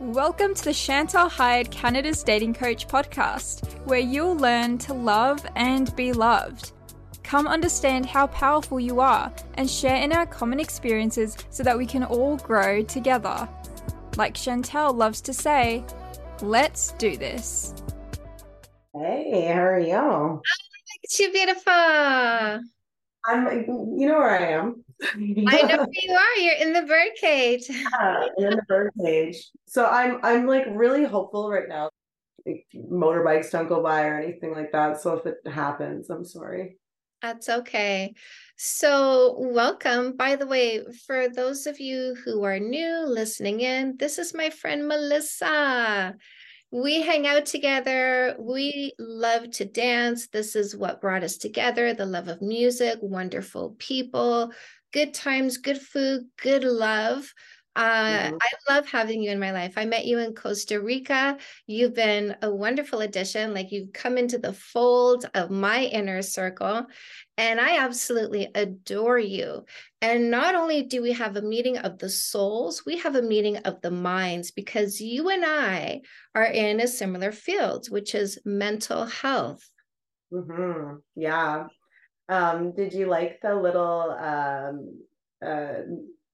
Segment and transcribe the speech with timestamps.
[0.00, 5.94] Welcome to the Chantal Heide Canada's Dating Coach podcast, where you'll learn to love and
[5.94, 6.72] be loved.
[7.22, 11.84] Come understand how powerful you are and share in our common experiences so that we
[11.84, 13.46] can all grow together.
[14.16, 15.84] Like Chantal loves to say,
[16.40, 17.74] let's do this.
[18.94, 19.92] Hey, how are you?
[19.92, 20.42] Look
[21.04, 22.62] at you, beautiful.
[23.24, 24.84] I'm, you know where I am.
[25.14, 26.36] I know where you are.
[26.38, 27.68] You're in the birdcage.
[27.68, 29.50] Yeah, in the bird cage.
[29.66, 31.90] So I'm, I'm like really hopeful right now.
[32.46, 35.00] Like, motorbikes don't go by or anything like that.
[35.00, 36.76] So if it happens, I'm sorry.
[37.22, 38.14] That's okay.
[38.56, 40.16] So, welcome.
[40.16, 44.48] By the way, for those of you who are new listening in, this is my
[44.48, 46.14] friend Melissa.
[46.72, 48.36] We hang out together.
[48.38, 50.28] We love to dance.
[50.28, 54.52] This is what brought us together the love of music, wonderful people,
[54.92, 57.34] good times, good food, good love.
[57.76, 58.30] Uh.
[58.42, 59.74] I love having you in my life.
[59.76, 61.38] I met you in Costa Rica.
[61.66, 63.54] You've been a wonderful addition.
[63.54, 66.86] Like you've come into the fold of my inner circle,
[67.38, 69.64] and I absolutely adore you.
[70.02, 73.58] And not only do we have a meeting of the souls, we have a meeting
[73.58, 76.02] of the minds because you and I
[76.34, 79.62] are in a similar field, which is mental health.
[80.32, 81.68] hmm Yeah.
[82.28, 85.04] Um, did you like the little um
[85.42, 85.82] uh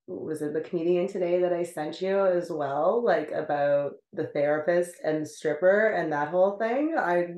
[0.08, 4.94] was it the comedian today that I sent you as well, like about the therapist
[5.04, 6.94] and stripper and that whole thing?
[6.96, 7.28] I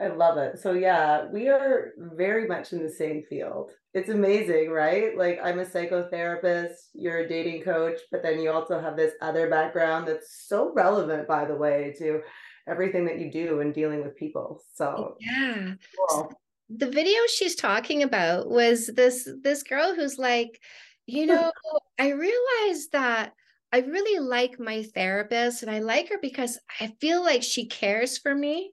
[0.00, 0.58] I love it.
[0.58, 3.70] So yeah, we are very much in the same field.
[3.92, 5.16] It's amazing, right?
[5.16, 9.48] Like I'm a psychotherapist, you're a dating coach, but then you also have this other
[9.48, 12.20] background that's so relevant, by the way, to
[12.68, 14.62] everything that you do in dealing with people.
[14.74, 15.74] So Yeah.
[15.96, 16.32] cool.
[16.68, 20.60] the video she's talking about was this this girl who's like
[21.06, 21.52] you know
[21.98, 23.32] i realized that
[23.72, 28.18] i really like my therapist and i like her because i feel like she cares
[28.18, 28.72] for me.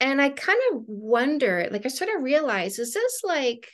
[0.00, 3.68] And i kind of wonder like i sort of realize is this like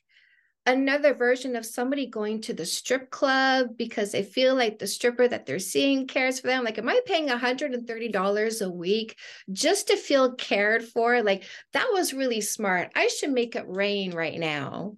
[0.67, 5.27] another version of somebody going to the strip club because they feel like the stripper
[5.27, 6.65] that they're seeing cares for them?
[6.65, 9.17] Like am i paying $130 a week
[9.51, 11.23] just to feel cared for?
[11.23, 12.91] Like that was really smart.
[12.95, 14.97] I should make it rain right now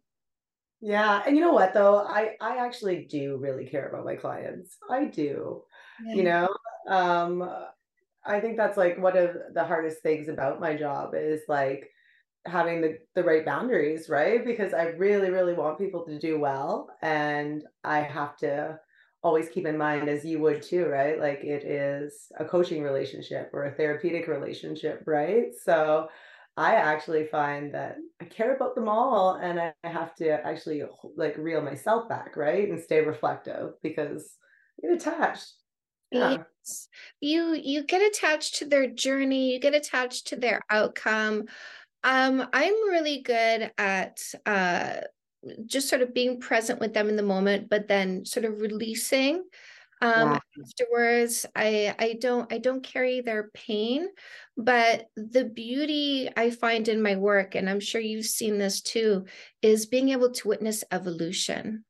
[0.83, 1.99] Yeah, and you know what though?
[1.99, 4.79] I I actually do really care about my clients.
[4.91, 5.65] I do.
[6.13, 6.49] You know,
[6.89, 7.43] um
[8.25, 11.91] I think that's like one of the hardest things about my job is like
[12.47, 14.45] having the the right boundaries, right?
[14.45, 18.81] Because I really really want people to do well and I have to
[19.23, 21.19] always keep in mind as you would too, right?
[21.21, 25.55] Like it is a coaching relationship or a therapeutic relationship, right?
[25.55, 26.09] So
[26.57, 30.83] I actually find that I care about them all and I have to actually
[31.17, 32.69] like reel myself back, right?
[32.69, 34.37] And stay reflective because
[34.83, 35.55] you're attached.
[36.11, 36.43] Yeah.
[37.21, 41.47] You you get attached to their journey, you get attached to their outcome.
[42.05, 45.01] Um, I'm really good at uh
[45.67, 49.43] just sort of being present with them in the moment, but then sort of releasing
[50.03, 51.47] um afterwards.
[51.57, 54.09] I I don't I don't carry their pain,
[54.57, 59.27] but the beauty I find in my work, and I'm sure you've seen this too,
[59.63, 61.85] is being able to witness evolution.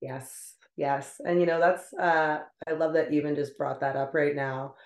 [0.00, 1.20] Yes, yes.
[1.24, 4.34] And you know, that's uh I love that you even just brought that up right
[4.34, 4.76] now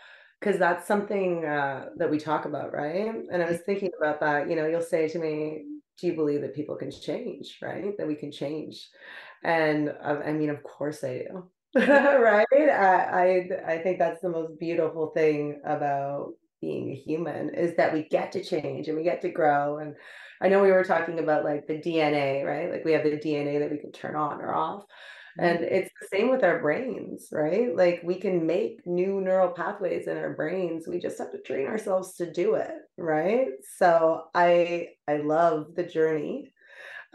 [0.40, 3.14] because that's something uh that we talk about, right?
[3.32, 5.66] And I was thinking about that, you know, you'll say to me,
[5.98, 7.96] do you believe that people can change, right?
[7.98, 8.88] That we can change.
[9.42, 11.50] And uh, I mean, of course I do.
[12.20, 12.46] Right?
[12.52, 17.92] I, I I think that's the most beautiful thing about being a human is that
[17.92, 19.78] we get to change and we get to grow.
[19.78, 19.94] And
[20.40, 22.70] I know we were talking about like the DNA, right?
[22.70, 24.84] Like we have the DNA that we can turn on or off.
[25.40, 27.74] And it's the same with our brains, right?
[27.76, 30.88] Like we can make new neural pathways in our brains.
[30.88, 33.46] We just have to train ourselves to do it, right?
[33.76, 36.52] So I I love the journey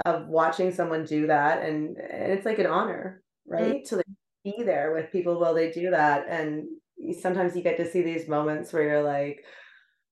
[0.05, 3.21] of watching someone do that and, and it's like an honor,
[3.59, 3.85] Mm, right?
[3.85, 4.05] To like
[4.43, 6.27] be there with people while they do that.
[6.29, 6.67] And
[7.21, 9.43] sometimes you get to see these moments where you're like,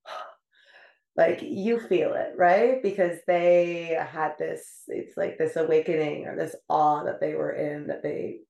[1.16, 2.82] like you feel it, right?
[2.82, 7.86] Because they had this, it's like this awakening or this awe that they were in,
[7.88, 8.40] that they,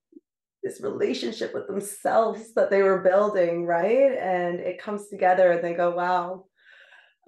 [0.62, 4.12] this relationship with themselves that they were building, right?
[4.18, 6.44] And it comes together and they go, wow,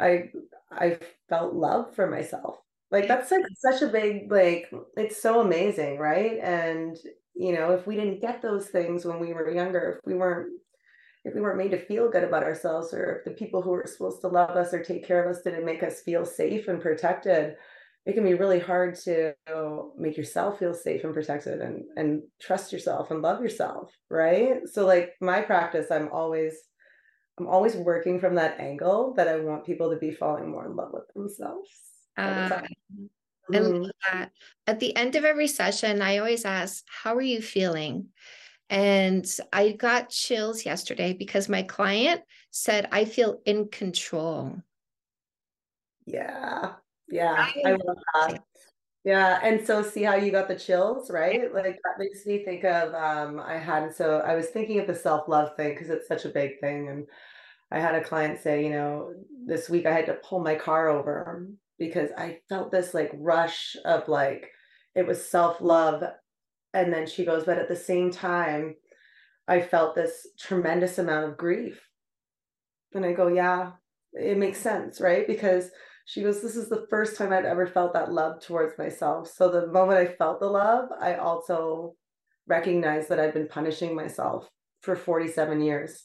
[0.00, 0.30] I
[0.70, 2.58] I felt love for myself.
[2.90, 6.38] Like that's like such a big like it's so amazing, right?
[6.42, 6.96] And
[7.34, 10.52] you know, if we didn't get those things when we were younger, if we weren't
[11.26, 13.86] if we weren't made to feel good about ourselves or if the people who were
[13.86, 16.82] supposed to love us or take care of us didn't make us feel safe and
[16.82, 17.56] protected
[18.04, 19.32] it can be really hard to
[19.96, 24.84] make yourself feel safe and protected and and trust yourself and love yourself right so
[24.84, 26.54] like my practice i'm always
[27.38, 30.76] I'm always working from that angle that I want people to be falling more in
[30.76, 31.68] love with themselves.
[33.52, 33.86] Mm-hmm.
[34.12, 34.30] that.
[34.66, 38.08] At the end of every session, I always ask, How are you feeling?
[38.70, 44.56] And I got chills yesterday because my client said, I feel in control.
[46.06, 46.72] Yeah.
[47.08, 47.34] Yeah.
[47.38, 48.42] I, I love that.
[49.04, 49.38] Yeah.
[49.42, 51.52] And so see how you got the chills, right?
[51.54, 54.94] Like that makes me think of um I had so I was thinking of the
[54.94, 56.88] self-love thing because it's such a big thing.
[56.88, 57.06] And
[57.70, 59.12] I had a client say, you know,
[59.44, 61.46] this week I had to pull my car over
[61.78, 64.50] because I felt this like rush of like
[64.94, 66.04] it was self-love.
[66.72, 68.74] And then she goes, but at the same time,
[69.46, 71.80] I felt this tremendous amount of grief.
[72.94, 73.72] And I go, yeah,
[74.12, 75.26] it makes sense, right?
[75.26, 75.70] Because
[76.06, 79.30] she goes, This is the first time I've ever felt that love towards myself.
[79.30, 81.94] So the moment I felt the love, I also
[82.46, 84.48] recognized that I've been punishing myself
[84.82, 86.04] for 47 years.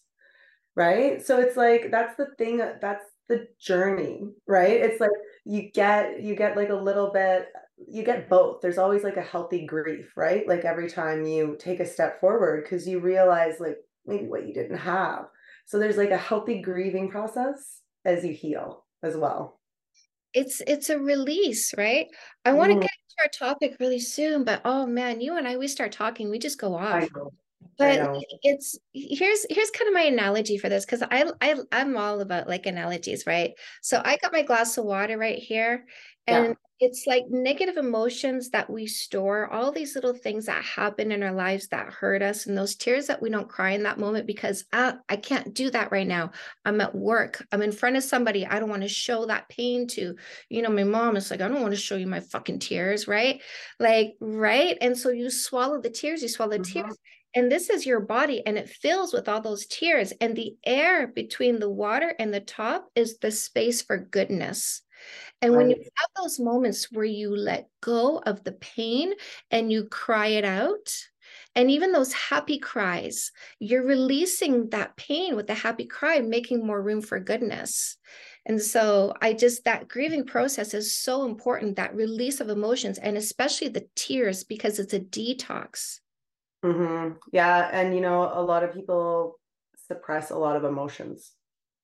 [0.76, 1.22] Right.
[1.22, 4.80] So it's like, that's the thing, that's the journey, right?
[4.80, 5.10] It's like
[5.50, 7.48] you get, you get like a little bit,
[7.88, 8.62] you get both.
[8.62, 10.48] There's always like a healthy grief, right?
[10.48, 14.54] Like every time you take a step forward, because you realize like maybe what you
[14.54, 15.26] didn't have.
[15.66, 19.60] So there's like a healthy grieving process as you heal as well
[20.34, 22.08] it's it's a release right
[22.46, 22.82] i want to mm.
[22.82, 26.30] get into our topic really soon but oh man you and i we start talking
[26.30, 27.08] we just go off
[27.78, 32.20] but it's here's here's kind of my analogy for this because I, I i'm all
[32.22, 35.86] about like analogies right so i got my glass of water right here
[36.28, 41.12] and yeah it's like negative emotions that we store, all these little things that happen
[41.12, 44.00] in our lives that hurt us, and those tears that we don't cry in that
[44.00, 46.32] moment because ah, I can't do that right now.
[46.64, 48.46] I'm at work, I'm in front of somebody.
[48.46, 50.16] I don't want to show that pain to,
[50.48, 53.08] you know, my mom is like, I don't want to show you my fucking tears,
[53.08, 53.42] right?
[53.80, 54.78] Like, right.
[54.80, 56.88] And so you swallow the tears, you swallow the mm-hmm.
[56.88, 56.98] tears.
[57.36, 60.14] And this is your body, and it fills with all those tears.
[60.20, 64.82] And the air between the water and the top is the space for goodness.
[65.42, 69.14] And when you have those moments where you let go of the pain
[69.52, 70.94] and you cry it out,
[71.56, 76.82] and even those happy cries, you're releasing that pain with the happy cry, making more
[76.82, 77.98] room for goodness.
[78.46, 83.16] And so I just, that grieving process is so important, that release of emotions, and
[83.18, 86.00] especially the tears, because it's a detox.
[86.64, 87.18] Mm-hmm.
[87.32, 87.70] Yeah.
[87.72, 89.40] And, you know, a lot of people
[89.88, 91.32] suppress a lot of emotions.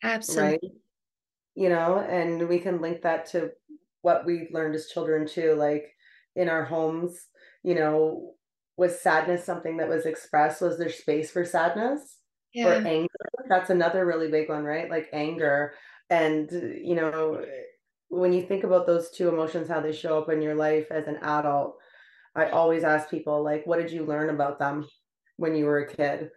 [0.03, 0.59] Absolutely.
[0.61, 0.71] Right?
[1.55, 3.51] you know, and we can link that to
[4.01, 5.95] what we learned as children too, like
[6.35, 7.27] in our homes,
[7.63, 8.33] you know,
[8.77, 10.61] was sadness something that was expressed?
[10.61, 12.17] Was there space for sadness
[12.53, 12.67] yeah.
[12.67, 13.07] or anger?
[13.47, 14.89] That's another really big one, right?
[14.89, 15.73] Like anger.
[16.09, 17.43] And, you know,
[18.09, 21.07] when you think about those two emotions, how they show up in your life as
[21.07, 21.77] an adult,
[22.35, 24.87] I always ask people, like, what did you learn about them
[25.37, 26.29] when you were a kid?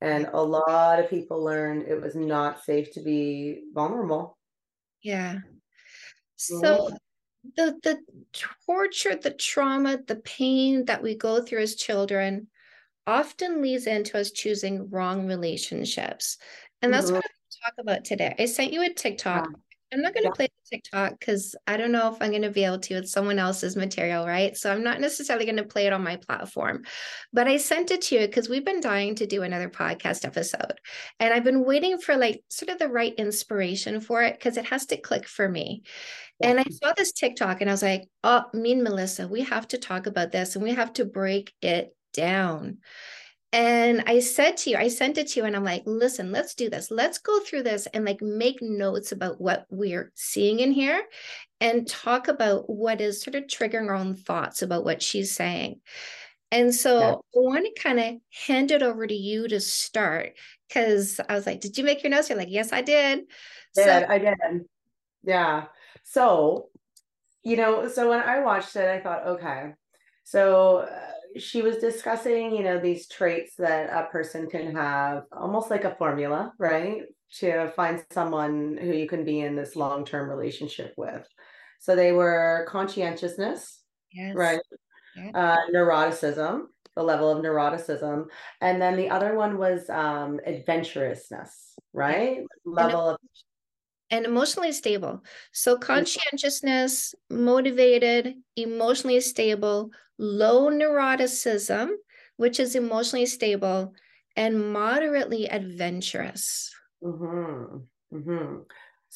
[0.00, 4.36] And a lot of people learned it was not safe to be vulnerable
[5.06, 5.38] yeah.
[6.34, 6.90] So
[7.56, 8.00] the the
[8.66, 12.48] torture, the trauma, the pain that we go through as children
[13.06, 16.38] often leads into us choosing wrong relationships.
[16.82, 17.16] And that's mm-hmm.
[17.16, 18.34] what I talk about today.
[18.36, 19.46] I sent you a TikTok.
[19.48, 19.56] Yeah.
[19.96, 20.34] I'm not going to yeah.
[20.34, 22.96] play TikTok because I don't know if I'm going to be able to.
[22.96, 24.54] It's someone else's material, right?
[24.54, 26.84] So I'm not necessarily going to play it on my platform.
[27.32, 30.74] But I sent it to you because we've been dying to do another podcast episode.
[31.18, 34.66] And I've been waiting for like sort of the right inspiration for it because it
[34.66, 35.84] has to click for me.
[36.40, 36.50] Yeah.
[36.50, 39.66] And I saw this TikTok and I was like, oh, me and Melissa, we have
[39.68, 42.78] to talk about this and we have to break it down.
[43.52, 46.54] And I said to you, I sent it to you, and I'm like, listen, let's
[46.54, 46.90] do this.
[46.90, 51.02] Let's go through this and like make notes about what we're seeing in here
[51.60, 55.80] and talk about what is sort of triggering our own thoughts about what she's saying.
[56.50, 57.14] And so yeah.
[57.14, 58.14] I want to kind of
[58.46, 60.34] hand it over to you to start
[60.68, 62.28] because I was like, Did you make your notes?
[62.28, 63.20] You're like, Yes, I did.
[63.74, 64.34] Did so- I did.
[65.24, 65.64] Yeah.
[66.04, 66.68] So,
[67.42, 69.72] you know, so when I watched it, I thought, okay,
[70.24, 75.70] so uh, she was discussing, you know, these traits that a person can have, almost
[75.70, 77.02] like a formula, right?
[77.38, 81.26] To find someone who you can be in this long term relationship with.
[81.80, 84.34] So they were conscientiousness, yes.
[84.34, 84.60] right?
[85.16, 85.30] Yeah.
[85.34, 86.62] Uh, neuroticism,
[86.94, 88.26] the level of neuroticism.
[88.60, 92.38] And then the other one was um, adventurousness, right?
[92.64, 93.16] Level of
[94.10, 95.22] and emotionally stable.
[95.52, 101.90] So conscientiousness, motivated, emotionally stable, low neuroticism,
[102.36, 103.94] which is emotionally stable,
[104.36, 106.70] and moderately adventurous.
[107.02, 107.76] Mm-hmm.
[108.16, 108.62] Mm-hmm.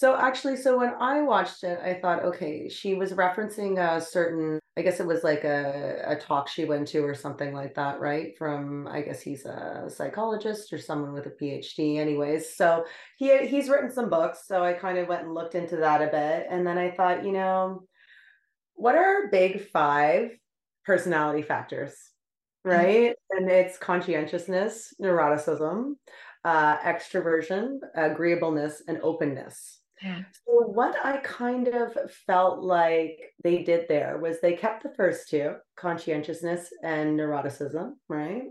[0.00, 4.58] So actually, so when I watched it, I thought, okay, she was referencing a certain
[4.78, 8.00] I guess it was like a, a talk she went to or something like that,
[8.00, 8.32] right?
[8.38, 12.56] From I guess he's a psychologist or someone with a PhD, anyways.
[12.56, 12.86] So
[13.18, 14.46] he he's written some books.
[14.46, 16.46] So I kind of went and looked into that a bit.
[16.48, 17.82] And then I thought, you know,
[18.76, 20.30] what are big five
[20.86, 21.92] personality factors?
[22.66, 22.70] Mm-hmm.
[22.70, 23.10] Right.
[23.10, 23.36] Mm-hmm.
[23.36, 25.96] And it's conscientiousness, neuroticism,
[26.42, 29.79] uh, extroversion, agreeableness, and openness.
[30.02, 30.22] Yeah.
[30.32, 35.28] So what I kind of felt like they did there was they kept the first
[35.28, 38.44] two, conscientiousness and neuroticism, right?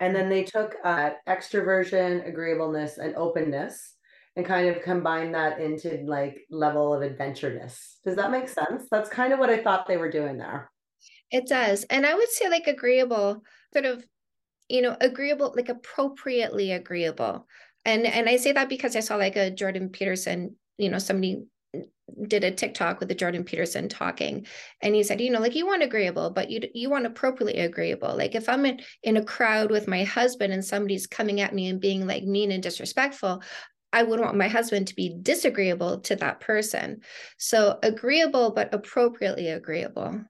[0.00, 3.94] And then they took uh, extroversion, agreeableness, and openness
[4.36, 7.98] and kind of combined that into like level of adventureness.
[8.04, 8.84] Does that make sense?
[8.90, 10.70] That's kind of what I thought they were doing there.
[11.30, 11.84] It does.
[11.84, 13.42] And I would say like agreeable,
[13.72, 14.04] sort of,
[14.68, 17.46] you know, agreeable, like appropriately agreeable.
[17.84, 21.44] And and I say that because I saw like a Jordan Peterson you know, somebody
[22.28, 24.46] did a TikTok with the Jordan Peterson talking,
[24.80, 28.16] and he said, you know, like you want agreeable, but you you want appropriately agreeable.
[28.16, 31.68] Like if I'm in, in a crowd with my husband and somebody's coming at me
[31.68, 33.42] and being like mean and disrespectful,
[33.92, 37.00] I wouldn't want my husband to be disagreeable to that person.
[37.38, 40.22] So agreeable, but appropriately agreeable.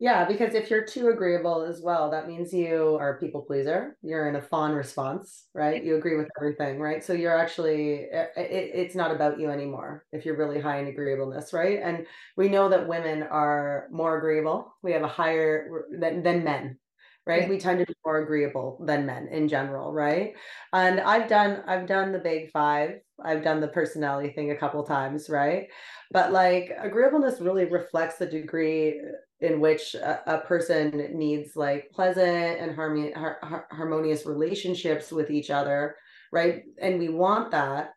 [0.00, 3.96] Yeah, because if you're too agreeable as well, that means you are a people pleaser.
[4.02, 5.82] You're in a fawn response, right?
[5.82, 7.02] You agree with everything, right?
[7.02, 10.78] So you're actually, eh, eh, it, it's not about you anymore if you're really high
[10.78, 11.78] in agreeableness, right?
[11.80, 14.74] And we know that women are more agreeable.
[14.82, 16.78] We have a higher than, than men,
[17.24, 17.42] right?
[17.42, 17.48] Yeah.
[17.48, 20.34] We tend to be more agreeable than men in general, right?
[20.72, 22.98] And I've done, I've done the big five.
[23.24, 25.68] I've done the personality thing a couple times, right?
[26.10, 29.00] But like agreeableness really reflects the degree
[29.40, 35.50] in which a, a person needs like pleasant and harmony, har- harmonious relationships with each
[35.50, 35.96] other,
[36.32, 36.62] right?
[36.80, 37.90] And we want that.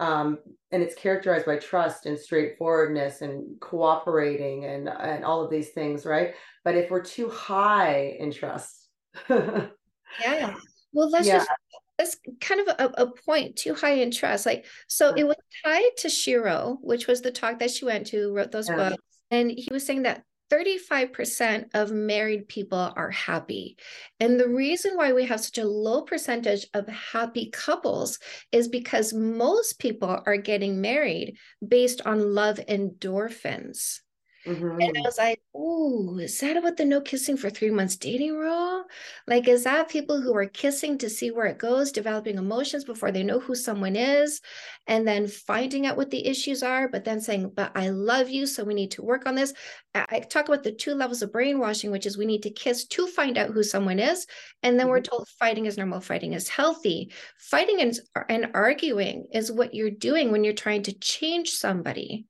[0.00, 0.38] Um,
[0.72, 6.04] and it's characterized by trust and straightforwardness and cooperating and and all of these things,
[6.04, 6.34] right?
[6.64, 8.88] But if we're too high in trust,
[9.30, 10.54] yeah.
[10.92, 11.38] Well, let's yeah.
[11.38, 11.50] just
[11.98, 14.46] that's kind of a, a point too high in trust.
[14.46, 18.50] Like, so it was Ty Tashiro, which was the talk that she went to, wrote
[18.50, 18.76] those yeah.
[18.76, 19.02] books.
[19.30, 23.76] And he was saying that 35% of married people are happy.
[24.20, 28.18] And the reason why we have such a low percentage of happy couples
[28.52, 31.36] is because most people are getting married
[31.66, 34.00] based on love endorphins.
[34.46, 34.80] Mm-hmm.
[34.80, 38.34] And I was like, "Ooh, is that about the no kissing for three months dating
[38.34, 38.84] rule?
[39.26, 43.10] Like, is that people who are kissing to see where it goes, developing emotions before
[43.10, 44.42] they know who someone is,
[44.86, 48.46] and then finding out what the issues are, but then saying, but I love you,
[48.46, 49.54] so we need to work on this.
[49.94, 53.06] I talk about the two levels of brainwashing, which is we need to kiss to
[53.06, 54.26] find out who someone is.
[54.62, 54.90] And then mm-hmm.
[54.90, 57.12] we're told fighting is normal, fighting is healthy.
[57.38, 57.98] Fighting and,
[58.28, 62.26] and arguing is what you're doing when you're trying to change somebody.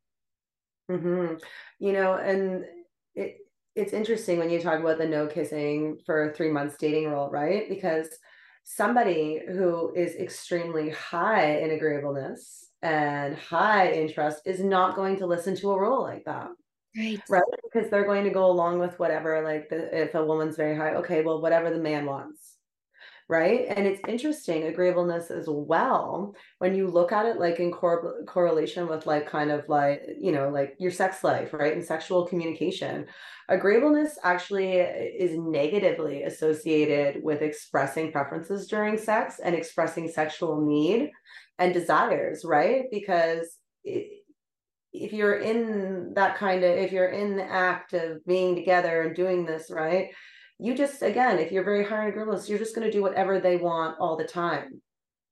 [0.91, 1.37] Mm-hmm
[1.79, 2.65] you know, and
[3.15, 3.37] it
[3.75, 7.69] it's interesting when you talk about the no kissing for three months dating rule, right?
[7.69, 8.09] Because
[8.63, 15.57] somebody who is extremely high in agreeableness and high interest is not going to listen
[15.57, 16.49] to a rule like that.
[16.97, 17.21] Right.
[17.29, 17.43] Right.
[17.65, 20.95] Because they're going to go along with whatever, like the, if a woman's very high,
[20.95, 22.54] okay, well, whatever the man wants
[23.29, 23.67] right?
[23.69, 28.87] And it's interesting, agreeableness as well, when you look at it like in cor- correlation
[28.87, 31.73] with like kind of like, you know, like your sex life, right?
[31.73, 33.07] And sexual communication.
[33.49, 41.11] Agreeableness actually is negatively associated with expressing preferences during sex and expressing sexual need
[41.59, 42.85] and desires, right?
[42.91, 44.25] Because it,
[44.93, 49.17] if you're in that kind of if you're in the act of being together and
[49.17, 50.11] doing this right
[50.59, 53.57] you just again if you're very high agreeableness you're just going to do whatever they
[53.57, 54.81] want all the time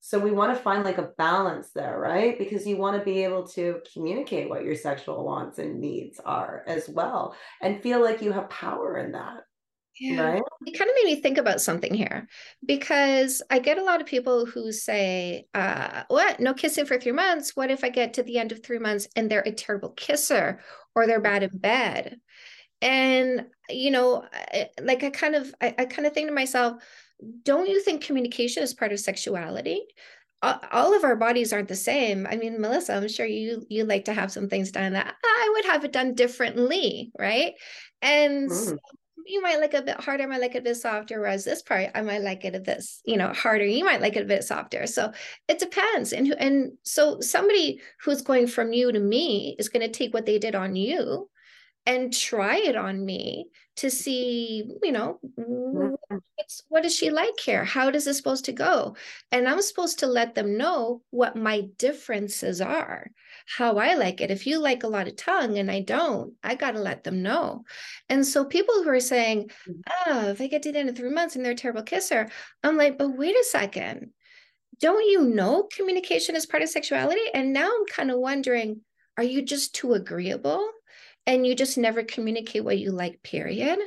[0.00, 3.23] so we want to find like a balance there right because you want to be
[3.23, 8.21] able to communicate what your sexual wants and needs are as well and feel like
[8.21, 9.43] you have power in that
[10.00, 10.23] yeah.
[10.23, 10.43] Right?
[10.67, 12.26] It kind of made me think about something here
[12.67, 16.41] because I get a lot of people who say, uh, What?
[16.41, 17.55] No kissing for three months?
[17.55, 20.61] What if I get to the end of three months and they're a terrible kisser
[20.95, 22.19] or they're bad in bed?
[22.83, 24.25] And you know
[24.83, 26.83] like i kind of I, I kind of think to myself
[27.45, 29.87] don't you think communication is part of sexuality
[30.43, 34.05] all of our bodies aren't the same i mean melissa i'm sure you you like
[34.07, 37.55] to have some things done that i would have it done differently right
[38.03, 38.77] and mm.
[39.25, 41.21] you might like a bit harder, I might like it a bit softer.
[41.21, 43.65] Whereas this part, I might like it a bit, you know, harder.
[43.65, 44.89] You might like it a bit softer.
[44.89, 45.12] So
[45.47, 46.12] it depends.
[46.12, 50.27] And and so somebody who's going from you to me is going to take what
[50.27, 51.31] they did on you
[51.85, 56.17] and try it on me to see, you know, mm-hmm.
[56.37, 57.65] what's, what is she like here?
[57.65, 58.97] How does this supposed to go?
[59.33, 63.11] And I'm supposed to let them know what my differences are,
[63.47, 64.31] how I like it.
[64.31, 67.23] If you like a lot of tongue and I don't, I got to let them
[67.23, 67.65] know.
[68.09, 69.51] And so people who are saying,
[70.07, 72.29] oh, if I get to the end of three months and they're a terrible kisser,
[72.62, 74.11] I'm like, but wait a second.
[74.81, 77.23] Don't you know communication is part of sexuality?
[77.33, 78.83] And now I'm kind of wondering,
[79.17, 80.69] are you just too agreeable?
[81.26, 83.79] And you just never communicate what you like period?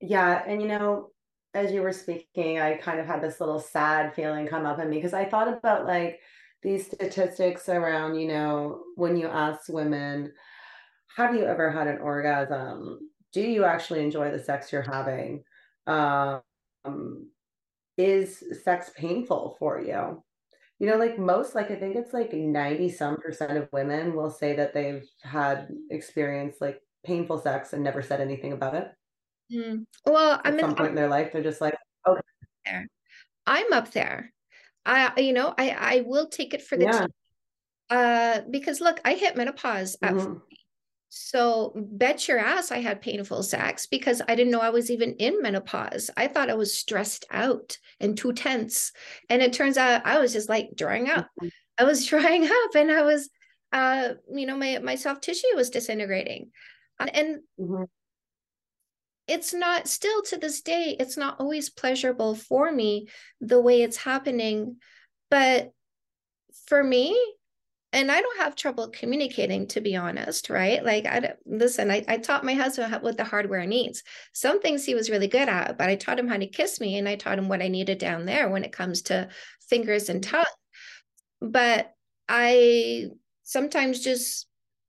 [0.00, 1.10] Yeah and you know
[1.54, 4.90] as you were speaking i kind of had this little sad feeling come up in
[4.90, 6.20] me because i thought about like
[6.62, 10.30] these statistics around you know when you ask women
[11.16, 13.10] have you ever had an orgasm?
[13.32, 15.44] Do you actually enjoy the sex you're having?
[15.86, 16.42] Um,
[17.96, 20.22] is sex painful for you
[20.78, 24.30] you know, like most, like I think it's like 90 some percent of women will
[24.30, 28.92] say that they've had experience like painful sex and never said anything about it.
[29.52, 29.86] Mm.
[30.04, 32.20] Well, I mean, at some point in their life, they're just like, okay.
[32.64, 32.88] There.
[33.46, 34.32] I'm up there.
[34.84, 37.06] I, you know, I, I will take it for the yeah.
[37.88, 40.38] Uh, because look, I hit menopause at mm-hmm.
[41.08, 45.14] So bet your ass I had painful sex because I didn't know I was even
[45.14, 46.10] in menopause.
[46.16, 48.92] I thought I was stressed out and too tense.
[49.28, 51.28] And it turns out I was just like drying up.
[51.40, 51.48] Mm-hmm.
[51.78, 53.30] I was drying up and I was
[53.72, 56.50] uh you know my my soft tissue was disintegrating.
[56.98, 57.84] And mm-hmm.
[59.28, 63.08] it's not still to this day it's not always pleasurable for me
[63.40, 64.76] the way it's happening
[65.30, 65.72] but
[66.66, 67.18] for me
[67.96, 70.84] and I don't have trouble communicating, to be honest, right?
[70.84, 74.02] Like, I don't, listen, I, I taught my husband what the hardware needs.
[74.34, 76.98] Some things he was really good at, but I taught him how to kiss me
[76.98, 79.30] and I taught him what I needed down there when it comes to
[79.70, 80.44] fingers and tongue.
[81.40, 81.94] But
[82.28, 83.06] I
[83.44, 84.46] sometimes just,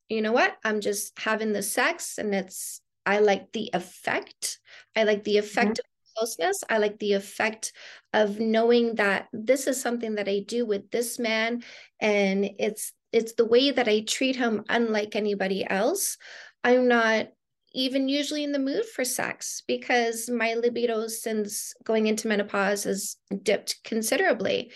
[0.09, 0.57] you know what?
[0.65, 4.59] I'm just having the sex and it's, I like the effect.
[4.97, 6.63] I like the effect mm-hmm closeness.
[6.69, 7.73] I like the effect
[8.13, 11.63] of knowing that this is something that I do with this man
[11.99, 16.17] and it's it's the way that I treat him unlike anybody else.
[16.63, 17.27] I'm not
[17.73, 23.17] even usually in the mood for sex because my libido since going into menopause has
[23.43, 24.71] dipped considerably.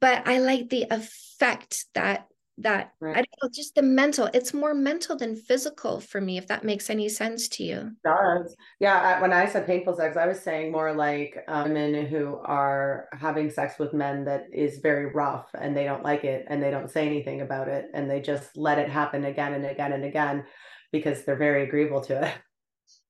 [0.00, 2.26] But I like the effect that
[2.62, 3.12] that right.
[3.16, 4.28] I don't know, just the mental.
[4.34, 7.92] It's more mental than physical for me, if that makes any sense to you.
[8.04, 8.54] does.
[8.78, 9.20] Yeah.
[9.20, 13.50] When I said painful sex, I was saying more like um, women who are having
[13.50, 16.90] sex with men that is very rough and they don't like it and they don't
[16.90, 20.44] say anything about it and they just let it happen again and again and again
[20.92, 22.34] because they're very agreeable to it.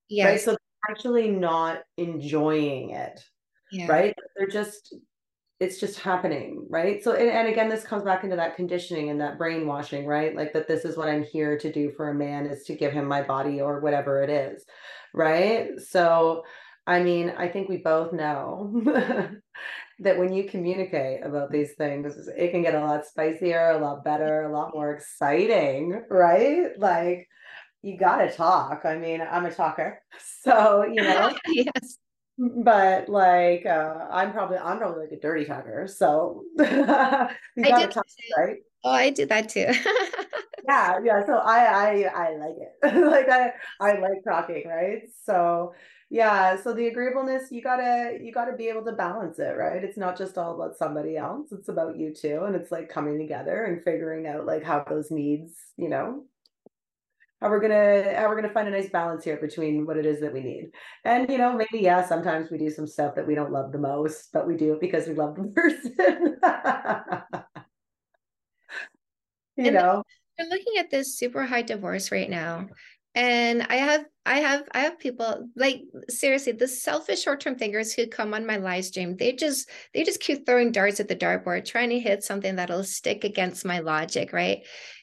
[0.08, 0.26] Yeah.
[0.26, 0.40] Right.
[0.40, 0.56] So
[0.88, 3.20] actually not enjoying it.
[3.70, 3.86] Yeah.
[3.86, 4.14] Right.
[4.36, 4.94] They're just
[5.60, 7.04] it's just happening right?
[7.04, 10.34] So and, and, again this comes back into that conditioning and that brainwashing right?
[10.34, 12.92] Like that this is what i'm here to do for a man is to give
[12.92, 14.64] him my body or whatever it is
[15.14, 15.78] right?
[15.78, 16.44] So
[16.86, 18.72] i mean i think we both know
[20.00, 24.02] that when you communicate about these things it can get a lot spicier a lot
[24.02, 26.70] better a lot more exciting right?
[26.78, 27.28] Like
[27.82, 28.84] you got to talk.
[28.84, 30.00] I mean i'm a talker
[30.42, 31.36] so you know?
[31.48, 31.98] Yes
[32.40, 35.86] but like uh, I'm probably I'm probably like a dirty talker.
[35.86, 38.56] So you gotta talk, right?
[38.82, 39.66] Oh, I do that too.
[40.68, 41.26] yeah, yeah.
[41.26, 42.94] So I I I like it.
[43.06, 45.02] like I I like talking, right?
[45.24, 45.74] So
[46.08, 49.84] yeah, so the agreeableness you gotta you gotta be able to balance it, right?
[49.84, 52.44] It's not just all about somebody else, it's about you too.
[52.44, 56.24] And it's like coming together and figuring out like how those needs, you know,
[57.40, 60.20] how we're gonna how we're gonna find a nice balance here between what it is
[60.20, 60.70] that we need.
[61.04, 63.78] And you know maybe yeah sometimes we do some stuff that we don't love the
[63.78, 66.36] most but we do it because we love the person.
[69.56, 70.02] You and know?
[70.38, 72.68] We're looking at this super high divorce rate now
[73.16, 78.06] and i have i have i have people like seriously the selfish short-term thinkers who
[78.06, 81.64] come on my live stream they just they just keep throwing darts at the dartboard
[81.64, 84.60] trying to hit something that'll stick against my logic right?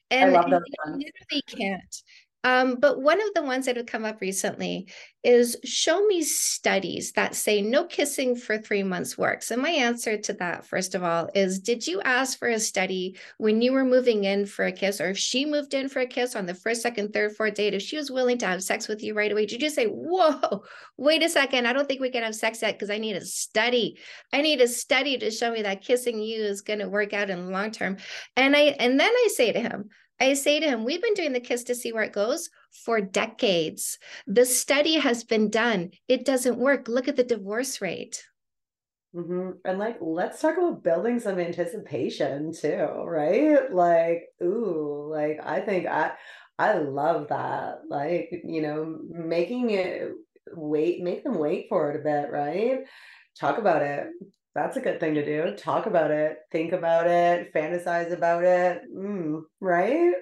[0.10, 2.02] And, I literally can't
[2.48, 4.88] um, but one of the ones that have come up recently
[5.22, 9.52] is show me studies that say no kissing for three months works.
[9.52, 13.18] And my answer to that, first of all, is did you ask for a study
[13.38, 16.08] when you were moving in for a kiss, or if she moved in for a
[16.08, 18.88] kiss on the first, second, third, fourth date, if she was willing to have sex
[18.88, 20.64] with you right away, did you say, whoa,
[20.96, 23.26] wait a second, I don't think we can have sex yet because I need a
[23.26, 23.98] study.
[24.32, 27.30] I need a study to show me that kissing you is going to work out
[27.30, 27.98] in the long term.
[28.38, 31.34] And I and then I say to him, I say to him, We've been doing
[31.34, 32.50] the kiss to see where it goes
[32.86, 34.00] for decades.
[34.26, 35.92] The study has been done.
[36.08, 36.88] It doesn't work.
[36.88, 38.24] Look at the divorce rate.
[39.16, 39.52] Mm-hmm.
[39.66, 43.72] And like, let's talk about building some anticipation too, right?
[43.72, 46.12] Like, ooh, like I think I,
[46.60, 47.80] I love that.
[47.90, 50.12] Like, you know, making it
[50.54, 52.80] wait, make them wait for it a bit, right?
[53.40, 54.08] Talk about it.
[54.58, 55.56] That's a good thing to do.
[55.56, 58.82] Talk about it, think about it, fantasize about it.
[58.92, 60.16] Mm, right?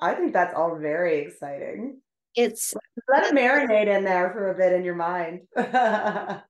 [0.00, 2.00] I think that's all very exciting.
[2.34, 2.72] It's
[3.12, 5.42] let it marinate in there for a bit in your mind.
[5.56, 6.40] having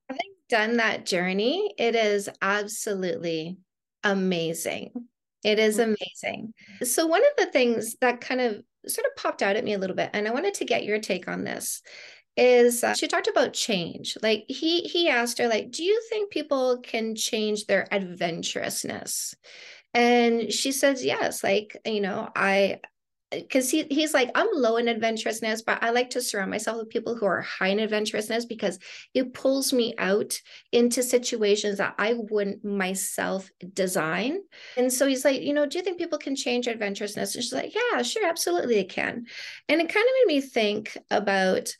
[0.48, 3.58] done that journey, it is absolutely
[4.04, 4.92] amazing.
[5.42, 5.96] It is Mm.
[5.96, 6.54] amazing.
[6.84, 9.78] So, one of the things that kind of sort of popped out at me a
[9.78, 11.82] little bit, and I wanted to get your take on this,
[12.36, 14.16] is uh, she talked about change.
[14.22, 19.34] Like he he asked her, like, do you think people can change their adventurousness?
[19.94, 21.42] And she says yes.
[21.42, 22.80] Like, you know, I
[23.30, 26.90] because he he's like I'm low in adventurousness, but I like to surround myself with
[26.90, 28.78] people who are high in adventurousness because
[29.14, 30.38] it pulls me out
[30.70, 34.40] into situations that I wouldn't myself design.
[34.76, 37.34] And so he's like, you know, do you think people can change adventurousness?
[37.34, 39.26] And she's like, yeah, sure, absolutely they can.
[39.68, 41.74] And it kind of made me think about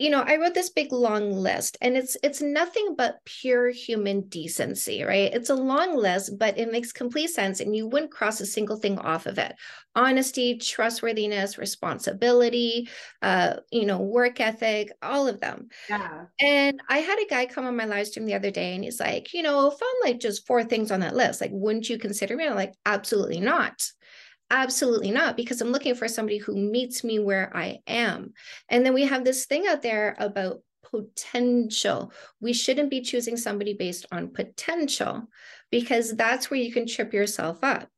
[0.00, 4.22] you know i wrote this big long list and it's it's nothing but pure human
[4.28, 5.32] decency right?
[5.34, 8.76] It's a long list but it makes complete sense and you wouldn't cross a single
[8.78, 9.54] thing off of it.
[9.94, 12.88] Honesty trustworthiness responsibility
[13.22, 15.68] uh you know work ethic all of them.
[15.88, 16.26] Yeah.
[16.40, 19.00] and i had a guy come on my live stream the other day and he's
[19.00, 21.98] like you know if i'm like just four things on that list like wouldn't you
[21.98, 22.46] consider me?
[22.46, 23.82] I'm like absolutely not
[24.50, 28.32] Absolutely not, because I'm looking for somebody who meets me where I am.
[28.68, 32.12] And then we have this thing out there about potential.
[32.40, 35.28] We shouldn't be choosing somebody based on potential
[35.70, 37.88] because that's where you can trip yourself up.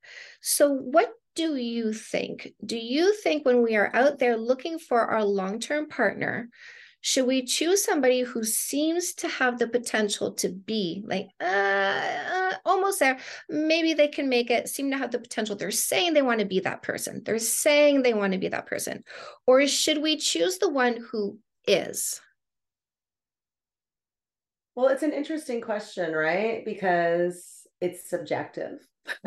[0.43, 2.53] So, what do you think?
[2.65, 6.51] Do you think when we are out there looking for our long term partner,
[7.03, 12.53] should we choose somebody who seems to have the potential to be like uh, uh,
[12.65, 16.23] almost there maybe they can make it seem to have the potential they're saying they
[16.23, 19.05] want to be that person they're saying they want to be that person
[19.47, 22.21] or should we choose the one who is
[24.75, 26.65] Well, it's an interesting question, right?
[26.65, 28.79] Because it's subjective.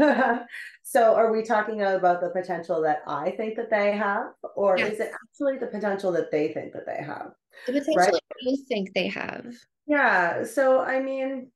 [0.83, 4.93] so, are we talking about the potential that I think that they have, or Yes.
[4.93, 7.33] is it actually the potential that they think that they have?
[7.65, 8.21] The potential Right.
[8.41, 9.45] you think they have
[9.87, 10.43] Yeah.
[10.43, 11.51] So, I mean,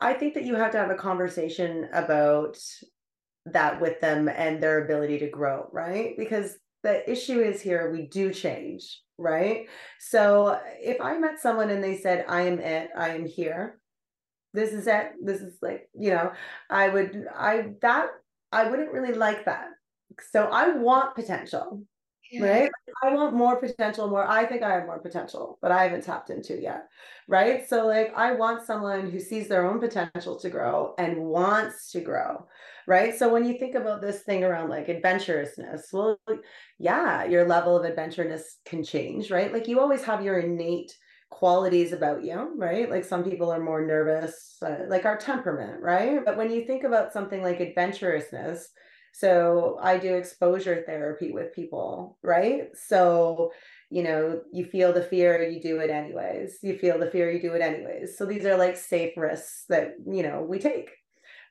[0.00, 2.58] I think that you have to have a conversation about
[3.46, 6.16] that with them and their ability to grow, right?
[6.16, 9.68] Because the issue is here, we do change, right?
[10.00, 13.80] So if I met someone and they said, I am it, I am here,
[14.52, 16.32] this is it, this is like, you know,
[16.68, 18.08] I would, I, that,
[18.50, 19.68] I wouldn't really like that.
[20.30, 21.84] So I want potential,
[22.38, 22.70] right?
[23.02, 24.26] I want more potential, more.
[24.28, 26.88] I think I have more potential, but I haven't tapped into yet,
[27.28, 27.68] right?
[27.68, 32.00] So, like, I want someone who sees their own potential to grow and wants to
[32.00, 32.46] grow,
[32.86, 33.14] right?
[33.16, 36.18] So, when you think about this thing around like adventurousness, well,
[36.78, 39.52] yeah, your level of adventurousness can change, right?
[39.52, 40.92] Like, you always have your innate
[41.30, 42.90] qualities about you, right?
[42.90, 46.24] Like, some people are more nervous, uh, like our temperament, right?
[46.24, 48.68] But when you think about something like adventurousness,
[49.12, 52.68] so I do exposure therapy with people, right?
[52.74, 53.52] So,
[53.90, 56.58] you know, you feel the fear, you do it anyways.
[56.62, 58.16] You feel the fear, you do it anyways.
[58.16, 60.92] So these are like safe risks that, you know, we take,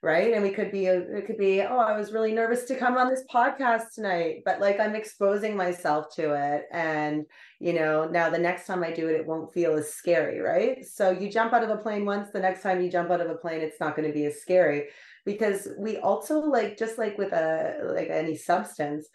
[0.02, 0.34] right?
[0.34, 2.98] And we could be, uh, it could be, oh, I was really nervous to come
[2.98, 6.64] on this podcast tonight, but like I'm exposing myself to it.
[6.72, 7.26] And,
[7.60, 10.84] you know, now the next time I do it, it won't feel as scary, right?
[10.84, 13.30] So you jump out of a plane once, the next time you jump out of
[13.30, 14.88] a plane, it's not going to be as scary
[15.26, 19.08] because we also like just like with a like any substance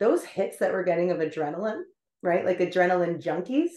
[0.00, 1.82] those hits that we're getting of adrenaline
[2.22, 2.44] right?
[2.44, 3.70] Like adrenaline junkies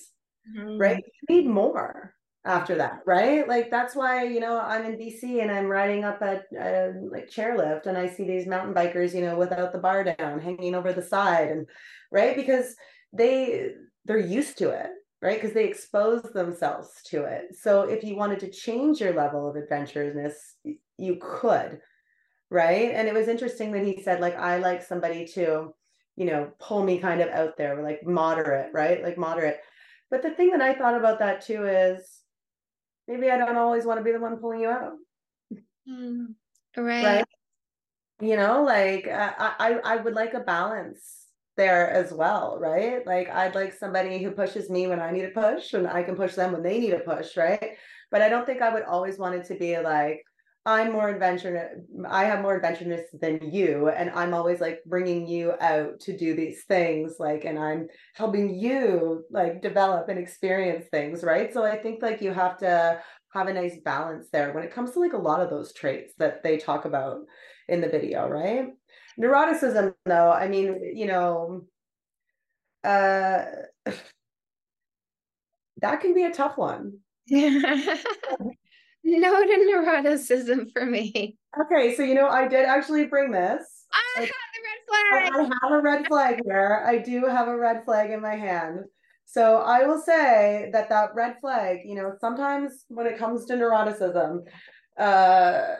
[0.55, 0.97] right?
[0.97, 1.09] Mm-hmm.
[1.29, 2.13] You need more
[2.45, 3.47] after that right?
[3.47, 7.29] Like that's why you know i'm in bc and i'm riding up a, a like
[7.29, 10.93] chairlift and i see these mountain bikers you know without the bar down hanging over
[10.93, 11.67] the side and
[12.11, 12.35] right?
[12.35, 12.75] Because
[13.13, 13.71] they
[14.05, 14.89] they're used to it
[15.21, 15.41] right?
[15.41, 17.55] Because they expose themselves to it.
[17.59, 20.35] So if you wanted to change your level of adventurousness
[20.97, 21.81] you could
[22.49, 22.91] right?
[22.93, 25.73] And it was interesting that he said like i like somebody to
[26.15, 29.03] you know pull me kind of out there like moderate right?
[29.03, 29.59] Like moderate.
[30.09, 32.21] But the thing that i thought about that too is
[33.07, 34.93] maybe i don't always want to be the one pulling you out.
[35.89, 36.35] Mm,
[36.75, 37.03] right.
[37.03, 37.25] right?
[38.19, 41.25] You know like uh, I, I i would like a balance
[41.57, 43.05] there as well right?
[43.05, 46.15] Like i'd like somebody who pushes me when i need a push and i can
[46.15, 47.71] push them when they need a push right?
[48.09, 50.23] But i don't think i would always want it to be like
[50.67, 51.73] i'm more adventurous
[52.09, 56.35] i have more adventureness than you and i'm always like bringing you out to do
[56.35, 61.75] these things like and i'm helping you like develop and experience things right so i
[61.75, 63.01] think like you have to
[63.33, 66.13] have a nice balance there when it comes to like a lot of those traits
[66.17, 67.19] that they talk about
[67.67, 68.67] in the video, right?
[69.19, 71.65] Neuroticism, though, I mean, you know,
[72.83, 73.45] uh
[75.81, 76.99] that can be a tough one.
[79.07, 81.37] no to neuroticism for me.
[81.59, 83.85] Okay, so you know, I did actually bring this.
[84.17, 85.51] I have the red flag.
[85.51, 86.83] I have a red flag here.
[86.85, 88.81] I do have a red flag in my hand.
[89.25, 93.53] So I will say that that red flag, you know, sometimes when it comes to
[93.53, 94.39] neuroticism,
[94.97, 95.75] uh,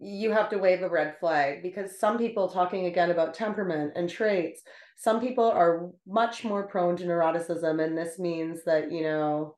[0.00, 4.08] you have to wave a red flag because some people talking again about temperament and
[4.08, 4.62] traits,
[4.96, 9.56] some people are much more prone to neuroticism, and this means that you know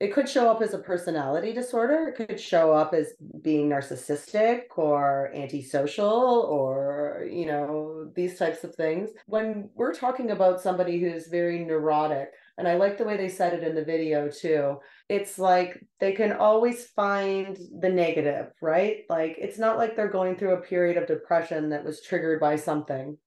[0.00, 2.08] it could show up as a personality disorder.
[2.08, 8.74] It could show up as being narcissistic or antisocial or, you know, these types of
[8.74, 9.10] things.
[9.26, 13.52] When we're talking about somebody who's very neurotic, and I like the way they said
[13.52, 14.78] it in the video too,
[15.10, 19.04] it's like they can always find the negative, right?
[19.10, 22.56] Like it's not like they're going through a period of depression that was triggered by
[22.56, 23.18] something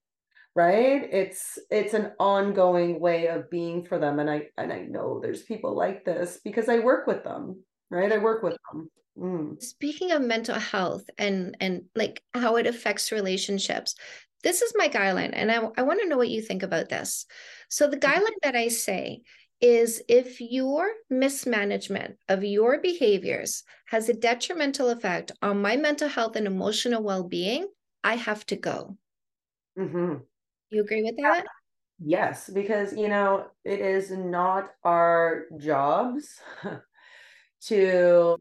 [0.55, 5.19] right it's it's an ongoing way of being for them and i and i know
[5.19, 9.61] there's people like this because i work with them right i work with them mm.
[9.61, 13.95] speaking of mental health and and like how it affects relationships
[14.43, 17.25] this is my guideline and i, I want to know what you think about this
[17.69, 18.11] so the mm-hmm.
[18.11, 19.21] guideline that i say
[19.59, 26.35] is if your mismanagement of your behaviors has a detrimental effect on my mental health
[26.35, 27.65] and emotional well-being
[28.03, 28.97] i have to go
[29.79, 30.15] mm-hmm.
[30.73, 31.45] You agree with that?
[32.03, 36.41] Yes, because you know, it is not our jobs
[37.67, 38.37] to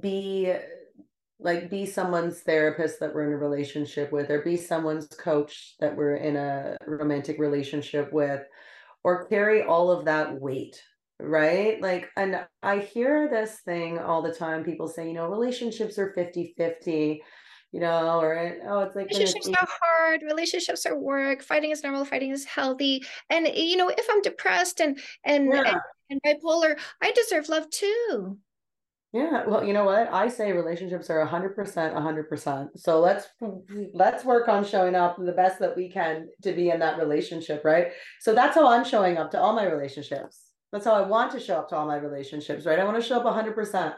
[0.00, 0.52] be
[1.38, 5.96] like be someone's therapist that we're in a relationship with or be someone's coach that
[5.96, 8.42] we're in a romantic relationship with
[9.04, 10.82] or carry all of that weight
[11.22, 11.80] right?
[11.82, 16.12] Like and i hear this thing all the time people say you know relationships are
[16.14, 17.22] 50 50
[17.72, 22.04] you know, or oh, it's like relationships are hard, relationships are work, fighting is normal,
[22.04, 23.04] fighting is healthy.
[23.28, 25.78] And eh, you know, if I'm depressed and and, yeah.
[26.10, 28.38] and, and bipolar, I deserve love too.
[29.12, 30.12] Yeah, well, you know what?
[30.12, 32.68] I say relationships are 100% 100%.
[32.76, 33.26] So let's
[33.92, 37.64] let's work on showing up the best that we can to be in that relationship,
[37.64, 37.88] right?
[38.20, 40.50] So that's how I'm showing up to all my relationships.
[40.72, 42.78] That's how I want to show up to all my relationships, right?
[42.78, 43.94] I want to show up 100%,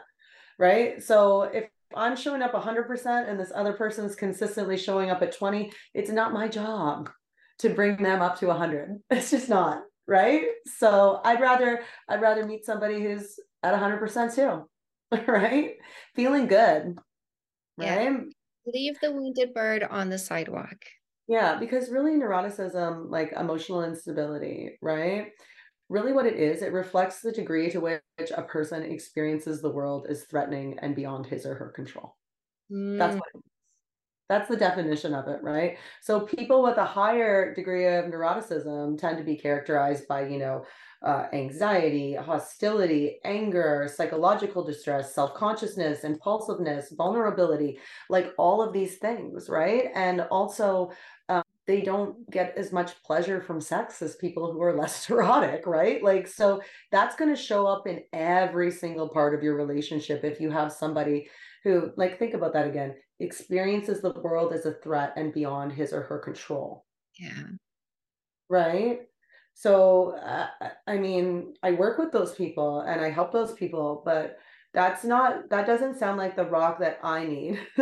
[0.57, 1.01] right?
[1.03, 5.71] So if I'm showing up 100% and this other person's consistently showing up at 20,
[5.93, 7.09] it's not my job
[7.59, 8.99] to bring them up to 100.
[9.09, 10.45] It's just not, right?
[10.77, 14.69] So I'd rather I'd rather meet somebody who's at 100% too.
[15.27, 15.75] Right?
[16.15, 16.97] Feeling good.
[17.77, 18.01] Right?
[18.01, 18.17] Yeah.
[18.65, 20.77] Leave the wounded bird on the sidewalk.
[21.27, 25.27] Yeah, because really neuroticism, like emotional instability, right?
[25.89, 30.07] Really what it is, it reflects the degree to which a person experiences the world
[30.09, 32.15] as threatening and beyond his or her control.
[32.71, 32.97] Mm.
[32.97, 33.43] That's what it is.
[34.29, 35.77] That's the definition of it, right?
[36.01, 40.65] So people with a higher degree of neuroticism tend to be characterized by, you know,
[41.03, 47.77] uh, anxiety, hostility, anger, psychological distress, self consciousness, impulsiveness, vulnerability,
[48.09, 49.89] like all of these things, right?
[49.93, 50.91] And also
[51.65, 56.03] they don't get as much pleasure from sex as people who are less erotic, right?
[56.03, 60.39] Like, so that's going to show up in every single part of your relationship if
[60.39, 61.29] you have somebody
[61.63, 65.93] who, like, think about that again, experiences the world as a threat and beyond his
[65.93, 66.85] or her control.
[67.17, 67.43] Yeah.
[68.49, 68.99] Right.
[69.53, 70.47] So, uh,
[70.87, 74.37] I mean, I work with those people and I help those people, but
[74.73, 77.59] that's not, that doesn't sound like the rock that I need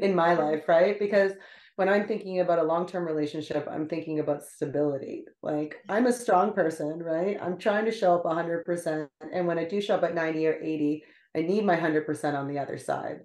[0.00, 0.42] in my mm-hmm.
[0.42, 0.98] life, right?
[0.98, 1.32] Because
[1.80, 5.24] when I'm thinking about a long term relationship, I'm thinking about stability.
[5.42, 7.38] Like I'm a strong person, right?
[7.40, 9.08] I'm trying to show up 100%.
[9.32, 11.02] And when I do show up at 90 or 80,
[11.34, 13.20] I need my 100% on the other side.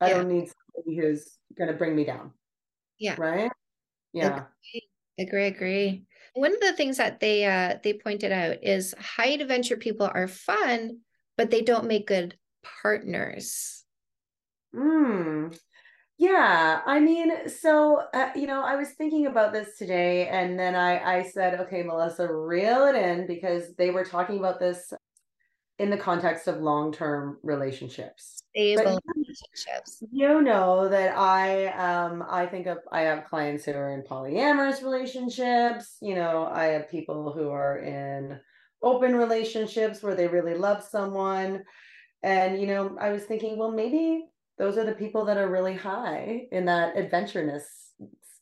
[0.00, 0.14] I yeah.
[0.14, 2.32] don't need somebody who's going to bring me down.
[2.98, 3.16] Yeah.
[3.18, 3.50] Right?
[4.14, 4.44] Yeah.
[4.70, 4.88] Agree.
[5.18, 6.04] agree, agree.
[6.32, 10.28] One of the things that they uh they pointed out is high adventure people are
[10.28, 11.00] fun,
[11.36, 12.38] but they don't make good
[12.82, 13.84] partners.
[14.74, 15.48] Hmm.
[16.18, 20.74] Yeah, I mean, so uh, you know, I was thinking about this today, and then
[20.74, 24.92] I I said, okay, Melissa, reel it in because they were talking about this
[25.78, 28.42] in the context of long term relationships.
[28.56, 30.02] Stable relationships.
[30.10, 34.82] You know that I um I think of I have clients who are in polyamorous
[34.82, 35.98] relationships.
[36.02, 38.40] You know, I have people who are in
[38.82, 41.62] open relationships where they really love someone.
[42.24, 44.24] And you know, I was thinking, well, maybe
[44.58, 47.62] those are the people that are really high in that adventureness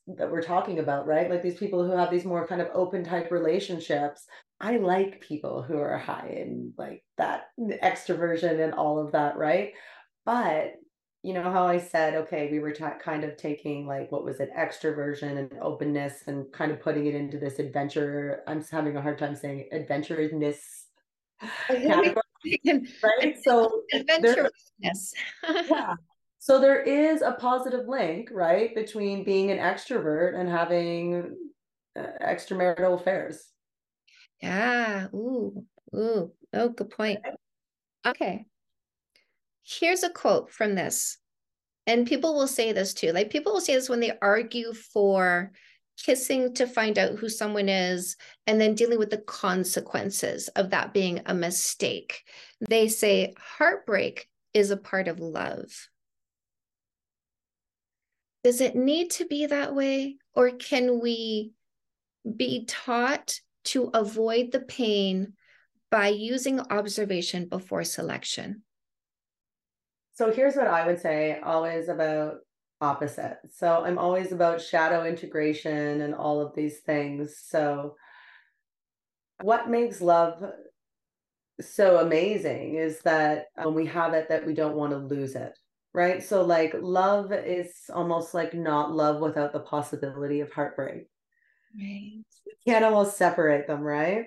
[0.07, 1.29] that we're talking about, right?
[1.29, 4.27] Like these people who have these more kind of open type relationships.
[4.61, 9.73] I like people who are high in like that extroversion and all of that, right?
[10.25, 10.75] But
[11.23, 14.51] you know how I said, okay, we were kind of taking like what was it,
[14.57, 18.43] extroversion and openness, and kind of putting it into this adventure.
[18.47, 20.87] I'm having a hard time saying adventurousness
[21.69, 22.23] category,
[23.03, 23.37] right?
[23.43, 25.13] So adventurousness.
[25.69, 25.95] yeah.
[26.39, 31.37] So there is a positive link, right, between being an extrovert and having
[31.99, 33.51] uh, extramarital affairs.
[34.41, 35.09] Yeah.
[35.13, 35.65] Ooh.
[35.95, 36.33] Ooh.
[36.53, 37.21] Oh, good point.
[38.07, 38.47] Okay.
[39.65, 41.19] Here's a quote from this.
[41.89, 43.13] And people will say this too.
[43.13, 45.53] Like people will say this when they argue for
[46.03, 50.93] kissing to find out who someone is and then dealing with the consequences of that
[50.93, 52.25] being a mistake.
[52.69, 55.89] They say heartbreak is a part of love.
[58.45, 60.17] Does it need to be that way?
[60.35, 61.53] Or can we
[62.37, 65.33] be taught to avoid the pain
[65.91, 68.63] by using observation before selection?
[70.15, 72.37] So here's what I would say always about
[72.87, 73.39] opposite.
[73.53, 77.37] So I'm always about shadow integration and all of these things.
[77.39, 77.97] So
[79.43, 80.43] what makes love
[81.61, 85.59] so amazing is that when we have it that we don't want to lose it
[85.97, 86.23] right?
[86.23, 91.07] So like love is almost like not love without the possibility of heartbreak.
[91.75, 92.23] Right.
[92.47, 94.27] We can't almost separate them right?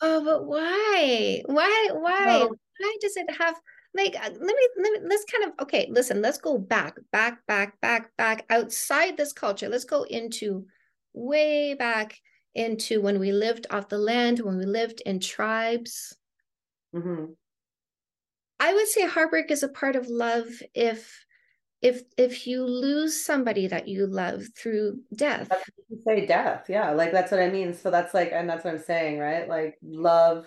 [0.00, 1.42] Oh but why?
[1.46, 2.46] Why why?
[2.78, 3.56] Why does it have
[3.94, 7.44] like uh, let me let me let's kind of okay listen let's go back back
[7.46, 9.68] back back back outside this culture.
[9.68, 10.66] Let's go into
[11.14, 12.18] way back
[12.54, 16.16] into when we lived off the land when we lived in tribes.
[16.94, 17.26] Mm-hmm.
[18.60, 21.26] i would say heartbreak is a part of love if
[21.82, 25.50] if if you lose somebody that you love through death.
[25.88, 26.64] You say death.
[26.68, 27.74] Yeah like that's what i mean.
[27.74, 29.48] So that's like and that's what i'm saying right?
[29.48, 30.46] Like love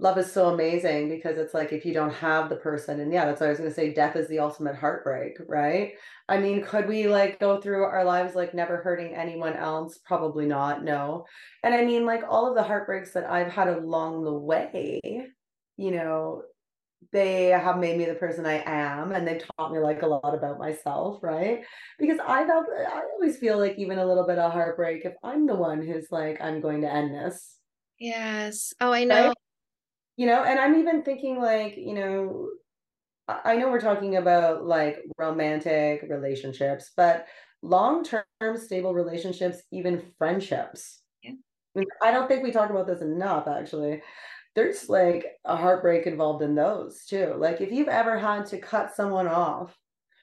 [0.00, 3.24] love is so amazing because it's like if you don't have the person and yeah
[3.24, 5.94] that's what i was going to say death is the ultimate heartbreak right?
[6.28, 9.98] I mean could we like go through our lives like never hurting anyone else?
[10.04, 11.26] Probably not no.
[11.64, 15.00] And i mean like all of the heartbreaks that i've had along the way
[15.76, 16.42] you know
[17.12, 20.34] they have made me the person i am and they've taught me like a lot
[20.34, 21.62] about myself right?
[21.98, 25.46] Because i felt i always feel like even a little bit of heartbreak if i'm
[25.46, 27.56] the one who's like i'm going to end this.
[27.98, 28.74] Yes.
[28.80, 29.28] Oh i know.
[29.28, 29.36] right?
[30.18, 32.48] You know and i'm even thinking like you know
[33.28, 37.26] i know we're talking about like romantic relationships but
[37.62, 38.24] long-term
[38.56, 41.02] stable relationships even friendships.
[41.22, 41.32] Yeah.
[42.02, 44.02] i don't think we talk about this enough actually.
[44.54, 47.34] There's like a heartbreak involved in those too.
[47.36, 49.76] Like if you've ever had to cut someone off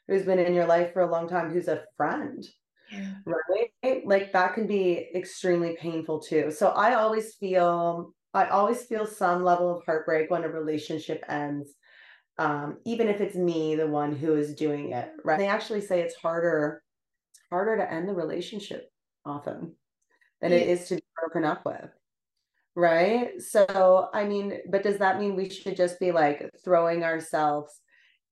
[0.07, 2.45] who's been in your life for a long time who's a friend
[2.91, 3.13] yeah.
[3.25, 4.05] right?
[4.05, 6.51] Like that can be extremely painful too.
[6.51, 11.69] So i always feel I always feel some level of heartbreak when a relationship ends,
[12.37, 15.09] um, even if it's me, the one who is doing it.
[15.23, 15.39] Right?
[15.39, 16.83] They actually say it's harder,
[17.31, 18.91] it's harder to end the relationship
[19.25, 19.73] often
[20.41, 20.57] than yeah.
[20.57, 21.89] it is to be broken up with.
[22.75, 23.41] Right.
[23.41, 27.79] So, I mean, but does that mean we should just be like throwing ourselves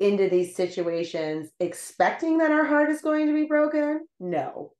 [0.01, 4.05] into these situations expecting that our heart is going to be broken?
[4.19, 4.73] No,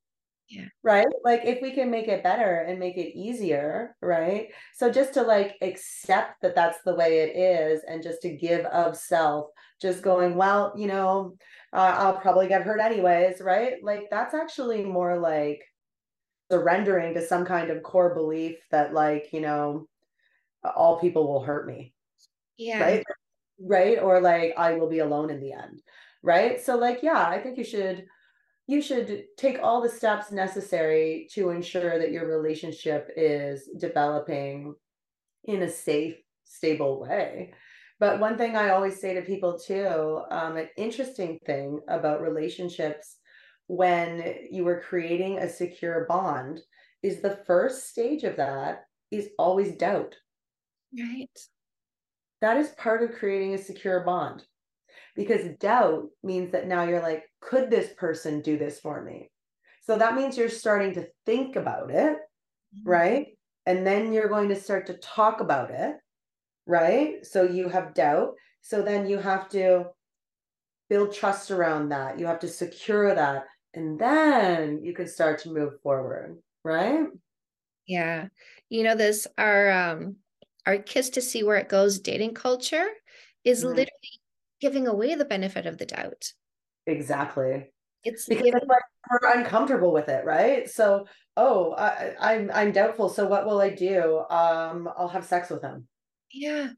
[0.53, 0.65] yeah.
[0.83, 1.07] Right.
[1.23, 3.95] Like if we can make it better and make it easier.
[4.01, 4.49] Right.
[4.75, 8.65] So just to like accept that that's the way it is and just to give
[8.65, 9.47] of self,
[9.81, 11.35] just going, well, you know,
[11.73, 13.41] uh, I'll probably get hurt anyways.
[13.41, 13.73] Right.
[13.81, 15.63] Like that's actually more like
[16.51, 19.87] surrendering to some kind of core belief that, like, you know,
[20.63, 21.93] all people will hurt me.
[22.57, 22.79] Yeah.
[22.79, 23.03] Right.
[23.59, 23.99] Right.
[23.99, 25.81] Or like I will be alone in the end.
[26.21, 26.61] Right.
[26.61, 28.05] So, like, yeah, I think you should
[28.67, 34.75] you should take all the steps necessary to ensure that your relationship is developing
[35.43, 37.53] in a safe, stable way.
[37.99, 43.17] But one thing I always say to people too, um, an interesting thing about relationships
[43.67, 46.59] when you are creating a secure bond
[47.01, 50.15] is the first stage of that is always doubt.
[50.97, 51.37] Right.
[52.41, 54.43] That is part of creating a secure bond
[55.15, 59.29] because doubt means that now you're like, could this person do this for me?
[59.81, 62.89] So that means you're starting to think about it, mm-hmm.
[62.89, 63.27] right?
[63.65, 65.95] And then you're going to start to talk about it,
[66.65, 67.25] right?
[67.25, 68.35] So you have doubt.
[68.61, 69.87] So then you have to
[70.89, 72.19] build trust around that.
[72.19, 73.45] You have to secure that.
[73.73, 77.07] And then you can start to move forward, right?
[77.87, 78.27] Yeah.
[78.69, 80.17] You know, this our um
[80.65, 82.87] our kiss to see where it goes dating culture
[83.43, 83.69] is mm-hmm.
[83.69, 84.21] literally
[84.63, 86.31] giving away the benefit of the doubt.
[86.87, 87.69] Exactly.
[88.05, 88.61] It's because giving...
[88.65, 90.69] we're uncomfortable with it, right?
[90.69, 91.05] So,
[91.35, 93.09] oh, I, I'm I'm doubtful.
[93.09, 94.23] So what will I do?
[94.29, 95.87] Um, I'll have sex with him.
[96.31, 96.69] Yeah,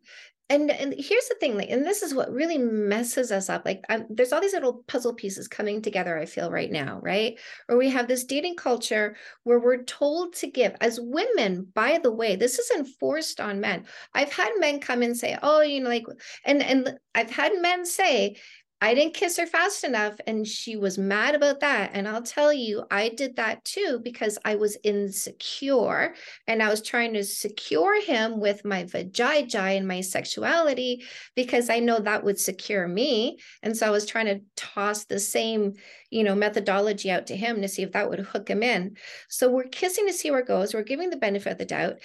[0.50, 3.84] and and here's the thing like and this is what really messes us up like
[3.90, 7.40] I'm, there's all these little puzzle pieces coming together i feel right now right?
[7.68, 12.12] Or we have this dating culture where we're told to give as women by the
[12.12, 13.86] way this is enforced on men.
[14.14, 16.06] I've had men come and say oh you know like
[16.46, 18.38] and and i've had men say
[18.82, 21.92] I didn't kiss her fast enough and she was mad about that.
[21.94, 26.14] And I'll tell you, I did that too because I was insecure
[26.46, 31.06] and I was trying to secure him with my vajayjay and my sexuality
[31.36, 33.38] because I know that would secure me.
[33.64, 35.74] And so I was trying to toss the same,
[36.10, 38.98] you know, methodology out to him to see if that would hook him in.
[39.30, 40.74] So we're kissing to see where it goes.
[40.74, 41.96] We're giving the benefit of the doubt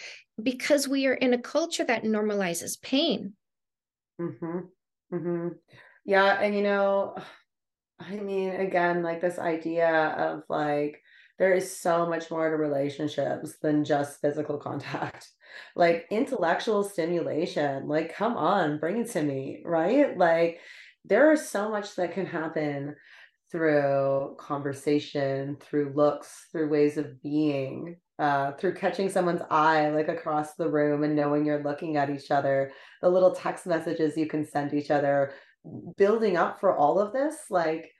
[0.40, 3.34] because we are in a culture that normalizes pain.
[4.20, 4.58] Mm-hmm.
[5.12, 5.48] Mm-hmm.
[6.04, 7.16] Yeah, and you know,
[8.00, 11.02] I mean, again, like this idea of like
[11.38, 15.28] there is so much more to relationships than just physical contact.
[15.76, 20.16] Like intellectual stimulation, like come on, bring it to me, right?
[20.16, 20.60] Like
[21.04, 22.96] there is so much that can happen
[23.50, 30.54] through conversation, through looks, through ways of being, uh, through catching someone's eye like across
[30.54, 32.70] the room and knowing you're looking at each other,
[33.02, 35.32] the little text messages you can send each other,
[35.96, 37.90] building up for all of this like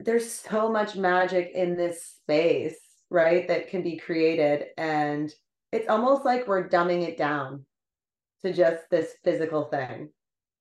[0.00, 2.76] there's so much magic in this space
[3.10, 4.66] right that can be created.
[4.76, 5.32] And
[5.72, 7.64] it's almost like we're dumbing it down
[8.42, 10.10] to just this physical thing.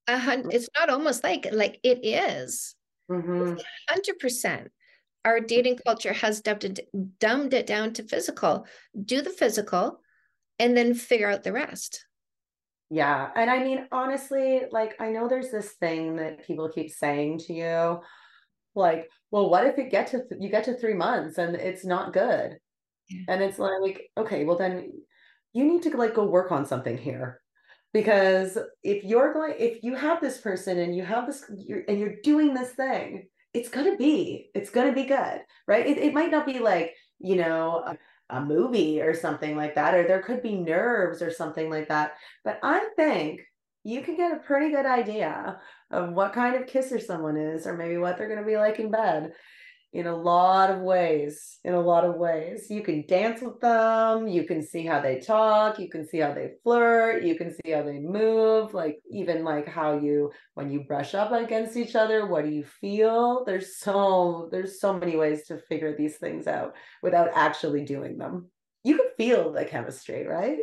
[0.07, 2.75] Uh, it's not almost like like it is.
[3.09, 3.55] Mm-hmm.
[3.91, 4.67] 100%
[5.25, 6.89] our dating culture has dumbed it,
[7.19, 8.67] dumbed it down to physical.
[9.05, 10.01] Do the physical
[10.59, 12.05] and then figure out the rest
[12.93, 13.29] yeah.
[13.35, 17.53] And I mean, honestly, like, I know there's this thing that people keep saying to
[17.53, 18.01] you,
[18.75, 21.83] like, well, what if you get to, th- you get to three months and it's
[21.83, 22.57] not good?
[23.09, 23.23] Yeah.
[23.29, 24.91] And it's like, okay, well, then
[25.53, 27.41] you need to like go work on something here.
[27.93, 31.99] Because if you're going, if you have this person and you have this, you're, and
[31.99, 35.87] you're doing this thing, it's going to be, it's going to be good, right?
[35.87, 37.95] It, it might not be like, you know,
[38.29, 42.13] a movie or something like that, or there could be nerves or something like that.
[42.43, 43.41] But I think
[43.83, 45.59] you can get a pretty good idea
[45.91, 48.79] of what kind of kisser someone is, or maybe what they're going to be like
[48.79, 49.33] in bed
[49.93, 51.59] in a lot of ways.
[51.63, 55.19] In a lot of ways, you can dance with them, you can see how they
[55.19, 59.43] talk, you can see how they flirt, you can see how they move, like even
[59.43, 63.45] like how you when you brush up against each other, what do you feel?
[63.45, 66.73] There's so there's so many ways to figure these things out
[67.03, 68.49] without actually doing them.
[68.83, 70.57] You can feel the chemistry, right?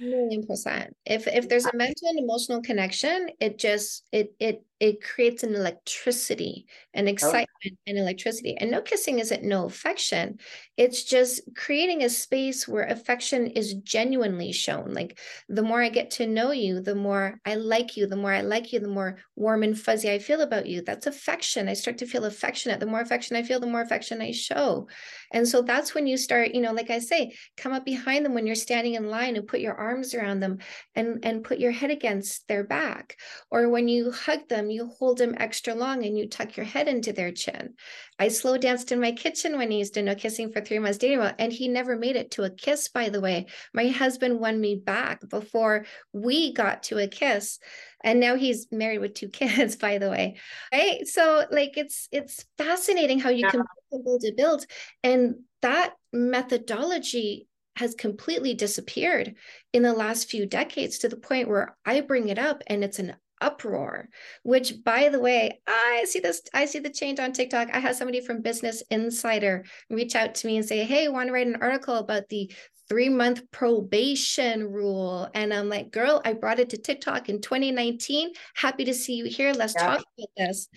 [0.00, 5.02] million percent if if there's a mental and emotional connection it just it it it
[5.02, 6.66] creates an electricity
[6.98, 7.10] an oh.
[7.10, 7.76] excitement oh.
[7.86, 8.56] and electricity.
[8.56, 10.38] And no kissing isn't no affection.
[10.76, 14.92] It's just creating a space where affection is genuinely shown.
[14.92, 15.18] Like
[15.48, 18.40] the more i get to know you the more i like you the more i
[18.40, 20.82] like you the more warm and fuzzy i feel about you.
[20.82, 21.68] That's affection.
[21.68, 22.80] I start to feel affectionate.
[22.80, 24.88] The more affection i feel the more affection i show.
[25.32, 28.34] And so that's when you start you know like i say come up behind them
[28.34, 30.58] when you're standing in line and put your arms around them
[30.96, 33.16] and and put your head against their back.
[33.50, 36.88] Or when you hug them you hold them extra long and you tuck your head
[36.88, 37.74] into their chin.
[38.18, 40.98] I slow danced in my kitchen when he used to no kissing for three months
[40.98, 43.46] dating and he never made it to a kiss by the way.
[43.72, 47.58] My husband won me back before we got to a kiss
[48.02, 50.36] and now he's married with two kids by the way.
[50.72, 51.06] Right?
[51.06, 53.50] So like it's it's fascinating how you yeah.
[53.50, 54.64] can build a build
[55.02, 57.48] and that methodology
[57.78, 59.36] has completely disappeared
[59.72, 62.98] in the last few decades to the point where I bring it up and it's
[62.98, 64.08] an uproar
[64.42, 67.68] which by the way i see this i see the change on tiktok.
[67.72, 71.32] I had somebody from business insider reach out to me and say hey want to
[71.32, 72.50] write an article about the
[72.88, 75.28] three month probation rule?
[75.34, 79.26] And i'm like girl i brought it to tiktok in 2019 happy to see you
[79.26, 79.52] here.
[79.52, 79.86] Let's yeah.
[79.86, 80.68] talk about this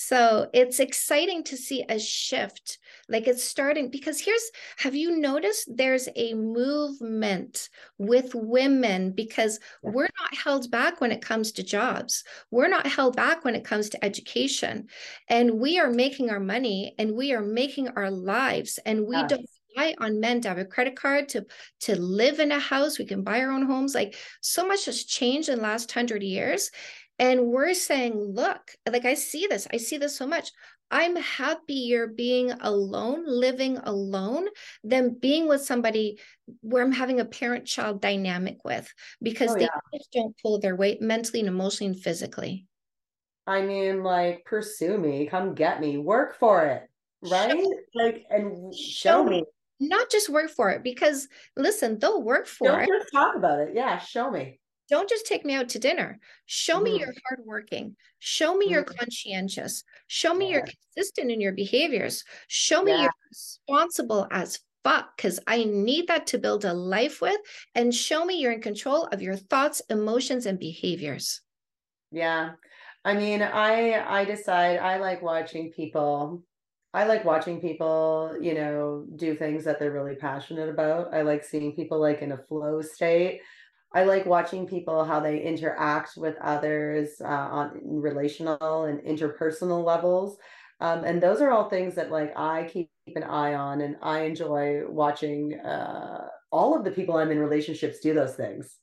[0.00, 2.78] so it's exciting to see a shift.
[3.08, 7.68] Like it's starting because here's have you noticed there's a movement
[7.98, 12.22] with women because we're not held back when it comes to jobs.
[12.52, 14.86] We're not held back when it comes to education.
[15.26, 19.30] And we are making our money and we are making our lives and we yes.
[19.30, 19.46] don't
[19.76, 21.44] rely on men to have a credit card to
[21.80, 25.04] to live in a house we can buy our own homes like so much has
[25.04, 26.70] changed in the last 100 years
[27.18, 30.50] and we're saying, look, like I see this, I see this so much.
[30.90, 34.46] I'm happier being alone, living alone,
[34.82, 36.18] than being with somebody
[36.62, 38.90] where I'm having a parent child dynamic with
[39.20, 42.66] because oh, they just don't pull their weight mentally and emotionally and physically.
[43.46, 46.88] I mean, like, pursue me, come get me, work for it,
[47.22, 47.50] right?
[47.50, 49.44] Show, like, and show, show me.
[49.80, 52.88] Not just work for it because listen, they'll work for Don't it.
[52.88, 53.70] Just talk about it.
[53.74, 54.58] Yeah, show me.
[54.88, 56.18] Don't just take me out to dinner.
[56.46, 56.98] Show me Mhm.
[56.98, 57.96] you're hardworking.
[58.18, 58.98] Show me you're Mhm.
[58.98, 59.84] conscientious.
[60.06, 62.24] Show me you're consistent in your behaviors.
[62.48, 63.02] Show me Yeah.
[63.02, 67.40] you're responsible as fuck because I need that to build a life with.
[67.74, 71.42] And show me you're in control of your thoughts, emotions, and behaviors.
[72.10, 72.54] Yeah.
[73.04, 76.44] I mean, I I decide I like watching people.
[76.94, 81.12] I like watching people, you know, do things that they're really passionate about.
[81.14, 83.42] I like seeing people like in a flow state.
[83.92, 90.38] I like watching people how they interact with others uh, on relational and interpersonal levels.
[90.80, 94.20] Um, and those are all things that like I keep an eye on and I
[94.20, 98.78] enjoy watching uh, all of the people I'm in relationships do those things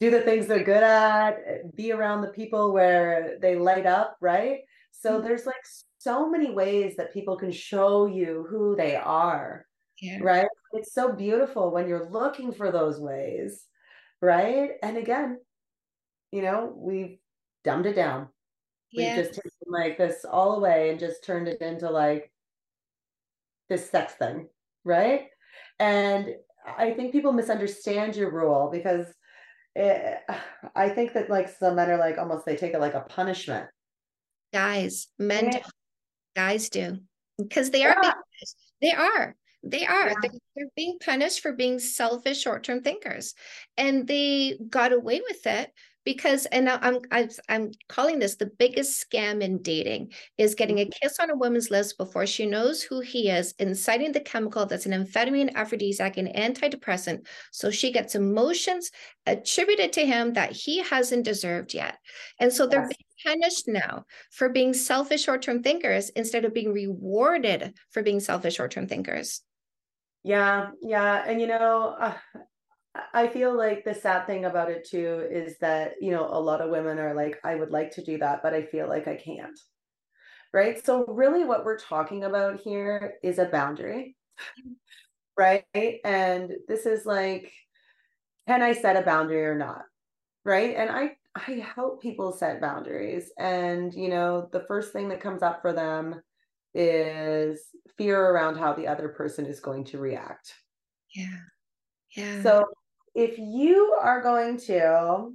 [0.00, 4.60] do the things they're good at, be around the people where they light up, right?
[4.90, 5.22] So Mhm.
[5.22, 5.62] there's like
[5.98, 9.66] so many ways that people can show you who they are,
[10.00, 10.18] Yeah.
[10.18, 10.48] right?
[10.72, 13.66] It's so beautiful when you're looking for those ways,
[14.24, 14.70] right?
[14.82, 15.38] And again,
[16.32, 17.18] you know, we've
[17.62, 18.28] dumbed it down.
[18.96, 22.30] We've just taken like this all away and just turned it into like
[23.68, 24.48] this sex thing,
[24.84, 25.26] right?
[25.78, 26.28] And
[26.78, 29.06] I think people misunderstand your rule because
[29.74, 30.20] it,
[30.74, 33.66] I think that like some men are like almost they take it like a punishment.
[34.52, 35.50] Guys, men.
[35.52, 35.66] Yeah.
[36.36, 36.98] Guys do.
[37.36, 38.14] Because they are Yeah.
[38.80, 39.34] They are.
[39.66, 40.08] They are.
[40.08, 40.14] Yeah.
[40.20, 43.34] They're, they're being punished for being selfish short-term thinkers.
[43.76, 45.72] And they got away with it
[46.04, 50.82] because and I'm I'm I'm calling this the biggest scam in dating is getting a
[50.82, 50.90] mm-hmm.
[51.02, 54.86] kiss on a woman's lips before she knows who he is, inciting the chemical that's
[54.86, 57.26] an amphetamine, aphrodisiac, and antidepressant.
[57.52, 58.90] So she gets emotions
[59.26, 61.98] attributed to him that he hasn't deserved yet.
[62.38, 62.96] And so they're Yes.
[63.24, 68.56] being punished now for being selfish short-term thinkers instead of being rewarded for being selfish
[68.56, 69.40] short-term thinkers.
[70.24, 72.14] Yeah, yeah, and you know, uh,
[73.12, 76.60] I feel like the sad thing about it too is that, you know, a lot
[76.60, 79.16] of women are like, I would like to do that, but I feel like I
[79.16, 79.58] can't.
[80.52, 80.84] Right?
[80.84, 84.16] So really what we're talking about here is a boundary.
[85.36, 85.64] Right?
[86.04, 87.52] And this is like,
[88.48, 89.82] can I set a boundary or not?
[90.44, 90.76] Right?
[90.76, 93.32] And I I help people set boundaries.
[93.38, 96.22] And, you know, the first thing that comes up for them
[96.74, 100.54] is fear around how the other person is going to react.
[101.14, 101.38] Yeah.
[102.16, 102.42] Yeah.
[102.42, 102.64] So
[103.14, 105.32] if you are going to,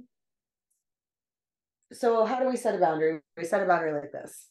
[1.92, 3.20] so how do we set a boundary?
[3.36, 4.46] We set a boundary like this.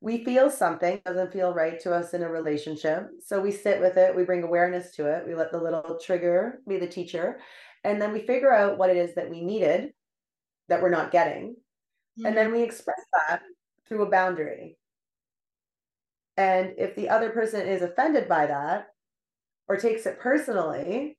[0.00, 3.08] We feel something doesn't feel right to us in a relationship.
[3.24, 6.60] So we sit with it, we bring awareness to it, we let the little trigger
[6.66, 7.38] be the teacher,
[7.84, 9.92] and then we figure out what it is that we needed
[10.68, 11.54] that we're not getting.
[12.16, 12.34] And mm-hmm.
[12.34, 13.42] then we express that
[13.88, 14.76] through a boundary.
[16.36, 18.88] And if the other person is offended by that
[19.68, 21.18] or takes it personally,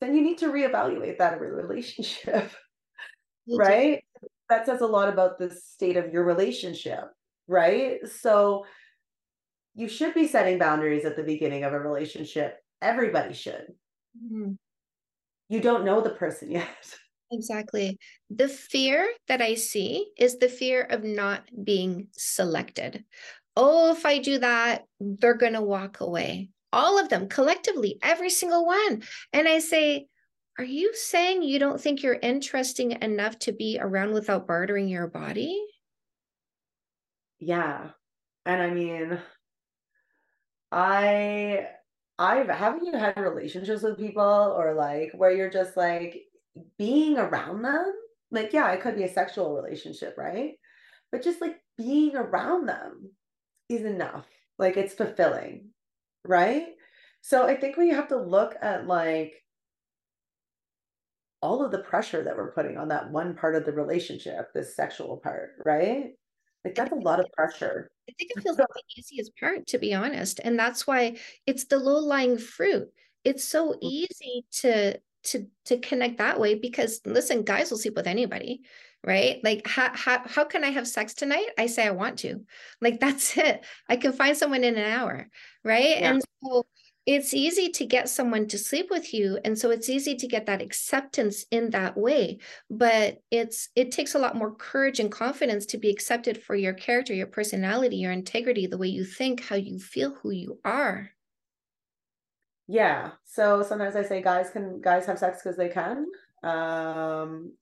[0.00, 2.50] then you need to reevaluate that relationship,
[3.46, 3.58] You do.
[3.58, 4.04] right?
[4.48, 7.04] That says a lot about the state of your relationship,
[7.48, 8.06] right?
[8.08, 8.66] So
[9.74, 12.58] you should be setting boundaries at the beginning of a relationship.
[12.82, 13.74] Everybody should.
[14.16, 14.56] Mhm.
[15.48, 16.96] You don't know the person yet.
[17.32, 17.96] Exactly.
[18.28, 23.04] The fear that I see is the fear of not being selected.
[23.56, 26.50] Oh, if I do that, they're going to walk away.
[26.72, 29.02] All of them collectively, every single one.
[29.32, 30.06] And I say,
[30.58, 35.08] are you saying you don't think you're interesting enough to be around without bartering your
[35.08, 35.60] body?
[37.38, 37.90] Yeah.
[38.44, 39.18] And I mean,
[40.70, 41.68] I
[42.18, 46.22] I've haven't you had relationships with people or like where you're just like
[46.78, 47.92] being around them?
[48.30, 50.52] Like, yeah, it could be a sexual relationship, right?
[51.10, 53.10] But just like being around them
[53.70, 54.26] is enough.
[54.58, 55.70] Like it's fulfilling,
[56.24, 56.66] right?
[57.22, 59.34] So I think we have to look at like
[61.42, 64.76] all of the pressure that we're putting on that one part of the relationship, this
[64.76, 66.10] sexual part, right?
[66.64, 67.90] Like that's a lot of pressure.
[68.08, 70.40] I think it feels like the easiest part, to be honest.
[70.44, 71.16] And that's why
[71.46, 72.88] it's the low-lying fruit.
[73.24, 73.78] It's so mm-hmm.
[73.82, 78.62] easy to to to connect that way because listen, guys will sleep with anybody,
[79.04, 79.40] right?
[79.42, 81.48] Like how how how can I have sex tonight?
[81.58, 82.40] I say I want to.
[82.80, 83.64] Like that's it.
[83.88, 85.28] I can find someone in an hour,
[85.64, 86.00] right?
[86.00, 86.12] Yeah.
[86.12, 86.66] And so
[87.06, 90.44] it's easy to get someone to sleep with you and so it's easy to get
[90.46, 92.38] that acceptance in that way
[92.68, 96.74] but it's it takes a lot more courage and confidence to be accepted for your
[96.74, 101.10] character your personality your integrity the way you think how you feel who you are
[102.70, 103.10] Yeah.
[103.24, 106.06] So sometimes I say guys can guys have sex because they can.
[106.44, 107.52] Um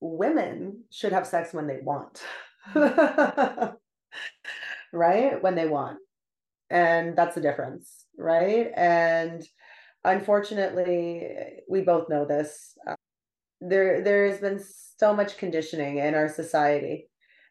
[0.00, 2.22] women should have sex when they want.
[4.92, 5.42] right?
[5.42, 5.98] When they want.
[6.70, 8.70] And that's the difference, right?
[8.76, 9.42] And
[10.04, 11.28] unfortunately,
[11.68, 12.76] we both know this.
[13.60, 14.62] there there has been
[14.98, 17.08] so much conditioning in our society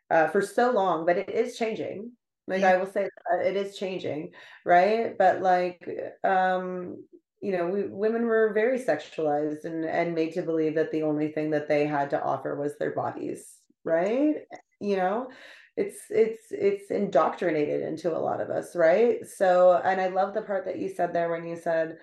[0.09, 2.11] uh, for so long, but it is changing.
[2.47, 2.71] Like yeah.
[2.71, 3.09] I will say,
[3.43, 4.31] it is changing,
[4.65, 5.17] right?
[5.17, 5.87] But like,
[6.23, 7.03] um,
[7.45, 11.27] you know, we women were very sexualized and and made to believe that the only
[11.27, 14.37] thing that they had to offer was their bodies, right?
[14.79, 15.29] You know,
[15.77, 19.17] it's it's it's indoctrinated into a lot of us, right?
[19.27, 21.97] So, and I love the part that you said there when you said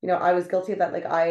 [0.00, 1.26] you know i was guilty of that like i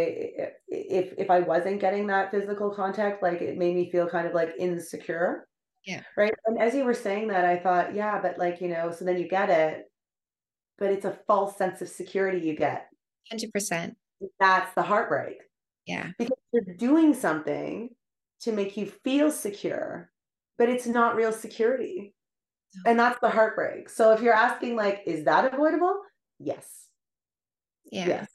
[0.67, 4.33] if if i wasn't getting that physical contact like it made me feel kind of
[4.33, 5.47] like insecure
[5.85, 8.91] yeah right and as you were saying that i thought yeah but like you know
[8.91, 9.85] so then you get it
[10.77, 12.89] but it's a false sense of security you get
[13.33, 13.95] 100%
[14.39, 15.37] that's the heartbreak.
[15.85, 16.11] Yeah.
[16.17, 17.89] Because you're doing something
[18.41, 20.11] to make you feel secure
[20.57, 22.13] but it's not real security.
[22.85, 23.89] And that's the heartbreak.
[23.89, 26.01] So if you're asking like is that avoidable?
[26.39, 26.87] Yes.
[27.91, 28.07] Yeah.
[28.07, 28.27] Yes.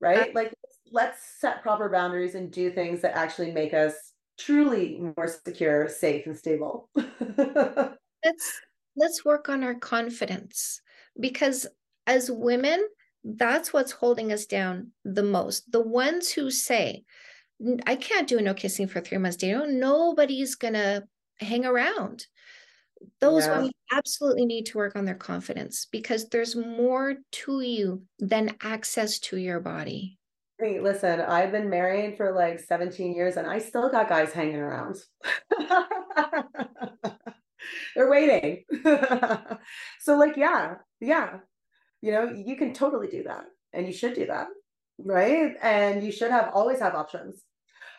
[0.00, 0.34] Right?
[0.34, 0.52] like
[0.90, 6.26] let's set proper boundaries and do things that actually make us truly more secure, safe,
[6.26, 6.88] and stable.
[6.94, 8.60] let's
[8.96, 10.80] let's work on our confidence.
[11.18, 11.66] Because
[12.06, 12.86] as women,
[13.24, 15.70] that's what's holding us down the most.
[15.70, 17.04] The ones who say,
[17.86, 21.04] I can't do no kissing for three months, dating, nobody's gonna
[21.38, 22.26] hang around
[23.20, 23.56] those yeah.
[23.56, 29.18] women absolutely need to work on their confidence because there's more to you than access
[29.20, 30.18] to your body.
[30.58, 34.56] Hey, listen, I've been married for like 17 years and I still got guys hanging
[34.56, 34.96] around.
[37.94, 38.64] They're waiting.
[40.00, 41.38] so, like, yeah, yeah,
[42.02, 44.48] you know, you can totally do that and you should do that.
[44.98, 45.54] Right.
[45.62, 47.42] And you should have always have options.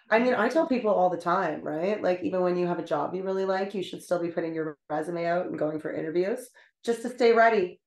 [0.10, 2.02] I mean, I tell people all the time, right?
[2.02, 4.54] Like, even when you have a job you really like, you should still be putting
[4.54, 6.50] your resume out and going for interviews
[6.86, 7.80] just to stay ready,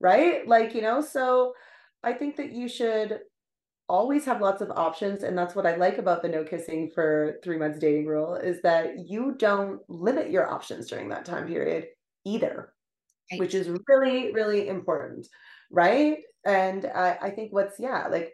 [0.00, 0.46] right?
[0.46, 1.52] Like, you know, so
[2.02, 3.20] I think that you should
[3.88, 5.22] always have lots of options.
[5.22, 8.62] And that's what I like about the no kissing for three months dating rule is
[8.62, 11.86] that you don't limit your options during that time period
[12.24, 12.72] either,
[13.30, 13.40] right.
[13.40, 15.26] which is really, really important,
[15.70, 16.18] right?
[16.44, 18.32] And I, I think what's, yeah, like,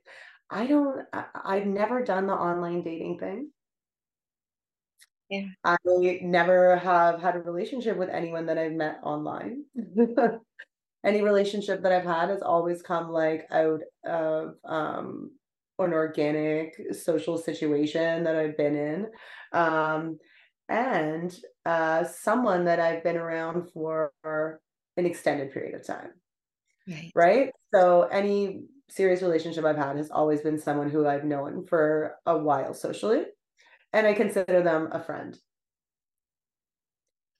[0.50, 3.50] I don't, I, have never done the online dating thing.
[5.30, 5.46] Yeah.
[5.64, 5.76] I
[6.20, 9.64] never have had a relationship with anyone that I've met online.
[11.04, 15.30] Any relationship that I've had has always come like out of um,
[15.78, 19.06] an organic social situation that I've been in.
[19.52, 20.18] Um,
[20.68, 21.34] and
[21.66, 24.12] uh, someone that I've been around for
[24.96, 26.10] an extended period of time.
[26.88, 27.12] Right.
[27.14, 27.50] Right.
[27.72, 32.36] So any serious relationship I've had has always been someone who I've known for a
[32.36, 33.24] while socially,
[33.92, 35.38] and I consider them a friend.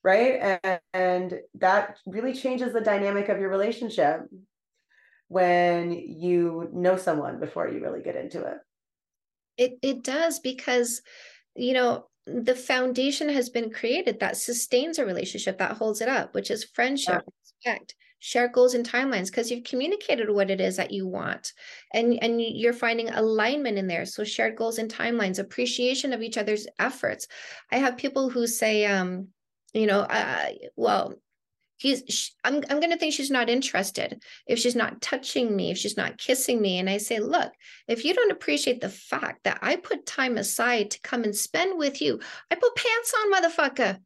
[0.05, 0.59] Right.
[0.65, 4.23] And, and that really changes the dynamic of your relationship
[5.29, 8.59] when you know someone before you really get into it.
[9.57, 11.03] It it does because
[11.55, 16.35] you know the foundation has been created that sustains a relationship that holds it up,
[16.35, 17.23] which is friendship,
[17.65, 17.73] yeah.
[17.73, 21.53] respect, share goals and timelines because you've communicated what it is that you want
[21.93, 24.07] and and you're finding alignment in there.
[24.07, 27.27] So shared goals and timelines appreciation of each other's efforts.
[27.73, 29.29] I have people who say um
[29.75, 31.15] you know uh, well
[31.79, 35.73] he's she, i'm, I'm going to think she's not interested if she's not touching me
[35.73, 36.79] if she's not kissing me.
[36.79, 37.53] And i say look
[37.89, 41.77] if you don't appreciate the fact that i put time aside to come and spend
[41.77, 42.21] with you
[42.53, 43.99] i put pants on motherfucker.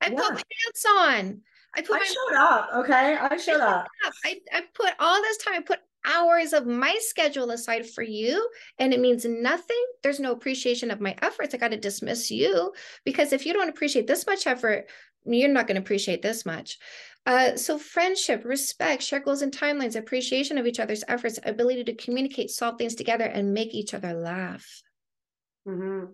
[0.00, 0.16] I yeah.
[0.16, 1.42] put pants on
[1.74, 2.68] I put I showed up.
[2.76, 3.16] Okay.
[3.16, 3.86] I showed up.
[4.04, 4.12] up.
[4.24, 8.48] I, I put all this time, I put hours of my schedule aside for you
[8.78, 9.84] and it means nothing.
[10.02, 11.54] There's no appreciation of my efforts.
[11.54, 12.72] I got to dismiss you
[13.04, 14.86] because if you don't appreciate this much effort,
[15.24, 16.78] you're not going to appreciate this much.
[17.26, 21.94] Uh, so friendship, respect, share goals and timelines, appreciation of each other's efforts, ability to
[21.94, 24.64] communicate, solve things together, and make each other laugh.
[25.68, 26.12] Mm-hmm.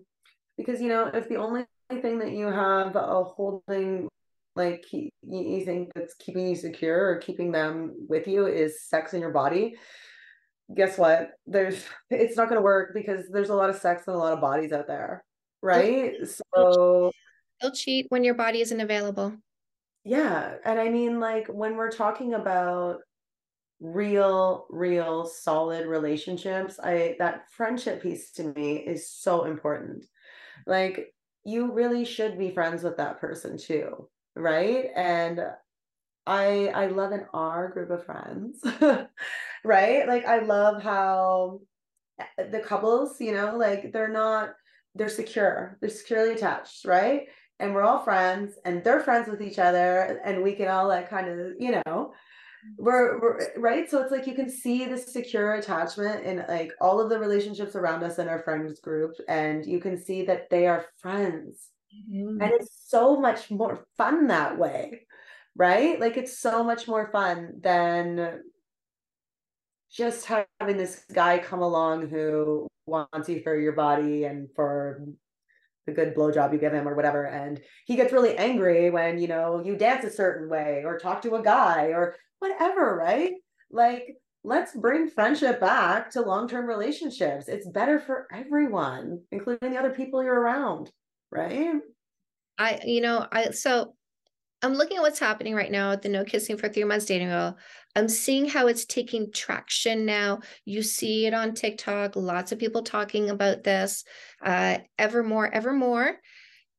[0.57, 1.65] Because you know, if the only
[2.01, 4.09] thing that you have a holding
[4.57, 9.21] like you think that's keeping you secure or keeping them with you is sex in
[9.21, 9.75] your body.
[10.75, 11.31] Guess what?
[11.45, 14.33] There's it's not going to work because there's a lot of sex and a lot
[14.33, 15.23] of bodies out there
[15.61, 16.13] right?
[16.55, 17.11] so
[17.61, 19.33] they'll cheat when your body isn't available.
[20.03, 22.99] Yeah and i mean like when we're talking about
[23.79, 30.05] real real solid relationships i that friendship piece to me is so important.
[30.65, 34.85] Like you really should be friends with that person too right?
[34.95, 35.41] And
[36.25, 38.61] i i love an r group of friends
[39.63, 40.07] right?
[40.07, 41.61] Like i love how
[42.19, 44.49] eh, the couples you know like they're not
[44.95, 47.27] they're secure they're securely attached right?
[47.59, 51.09] And we're all friends and they're friends with each other and we can all like
[51.09, 52.13] kind of you know
[52.77, 53.89] we're, we're right?
[53.89, 57.75] So it's like you can see the secure attachment in like all of the relationships
[57.75, 61.69] around us in our friends group and you can see that they are friends
[62.11, 62.41] mm-hmm.
[62.41, 65.01] and it's so much more fun that way
[65.55, 68.41] right like it's so much more fun than
[69.91, 75.05] just having this guy come along who wants you for your body and for
[75.85, 77.25] the good blowjob you give him or whatever.
[77.25, 81.21] And he gets really angry when, you know, you dance a certain way or talk
[81.23, 83.33] to a guy or whatever, right?
[83.71, 87.47] Like, let's bring friendship back to long term relationships.
[87.47, 90.91] It's better for everyone, including the other people you're around,
[91.31, 91.75] right?
[92.57, 93.93] I, you know, I, so
[94.61, 97.29] I'm looking at what's happening right now at the No Kissing for Three Months dating
[97.29, 97.57] rule.
[97.95, 100.39] I'm seeing how it's taking traction now.
[100.65, 104.03] You see it on TikTok, lots of people talking about this,
[104.43, 106.17] uh, ever more, ever more.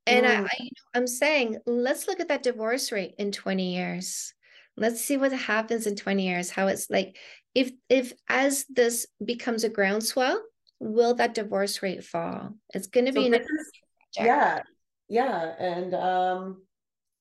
[0.06, 0.30] And mm.
[0.30, 4.34] I, I, you know, I'm saying, let's look at that divorce rate in 20 years.
[4.76, 6.50] Let's see what happens in 20 years.
[6.50, 7.16] How it's like,
[7.54, 10.40] if if as this becomes a groundswell,
[10.78, 12.54] will that divorce rate fall?
[12.74, 13.38] It's going to so be.
[14.24, 14.62] Yeah,
[15.08, 16.62] yeah, and um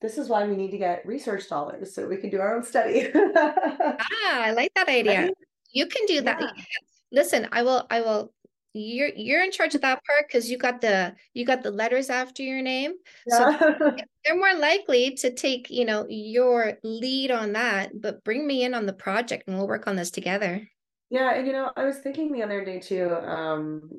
[0.02, 2.64] this is why we need to get research dollars so we can do our own
[2.64, 3.10] study.
[3.16, 3.98] ah,
[4.44, 5.32] I like that idea.
[5.72, 6.40] You can do that.
[6.40, 6.64] Yeah.
[7.12, 8.32] Listen, I will, I will,
[8.74, 12.12] you're you're in charge of that part because you got the you got the letters
[12.12, 12.94] after your name.
[13.26, 13.58] Yeah.
[13.60, 13.96] So
[14.26, 18.76] they're more likely to take, you know, your lead on that, but bring me in
[18.76, 20.68] on the project and we'll work on this together.
[21.10, 23.90] Yeah, and you know, I was thinking the other day too, um,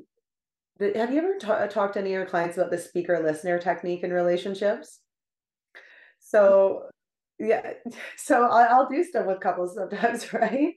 [0.81, 3.59] have you ever ta- uh, talked to any of your clients about the speaker listener
[3.59, 5.01] technique in relationships?
[6.21, 6.83] So
[7.39, 7.73] yeah,
[8.17, 10.75] so I'll do stuff with couples sometimes, right?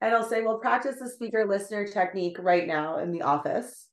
[0.00, 3.86] And I'll say, well, practice the speaker listener technique right now in the office.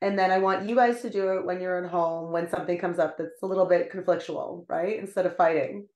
[0.00, 2.78] And then I want you guys to do it when you're at home, when something
[2.78, 4.98] comes up that's a little bit conflictual, right?
[4.98, 5.86] Instead of fighting.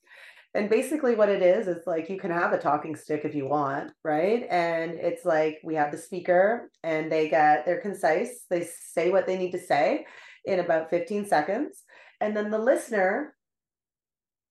[0.57, 3.47] And basically, what it is, is like you can have a talking stick if you
[3.47, 4.47] want, right?
[4.51, 9.27] And it's like we have the speaker and they get, they're concise, they say what
[9.27, 10.07] they need to say
[10.45, 11.83] in about 15 seconds.
[12.21, 13.35] And then the listener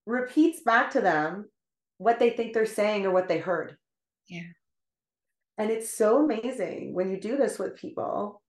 [0.06, 1.50] repeats back to them
[1.98, 3.76] what they think they're saying or what they heard.
[4.28, 4.42] Yeah.
[5.58, 8.44] And it's so amazing when you do this with people,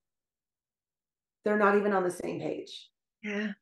[1.43, 2.89] they're not even on the same page.
[3.23, 3.53] Yeah.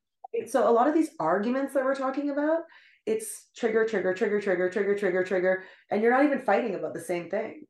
[0.47, 2.63] So a lot of these arguments that we're talking about,
[3.05, 7.01] it's trigger, trigger, trigger, trigger, trigger, trigger, trigger, and you're not even fighting about the
[7.01, 7.63] same thing.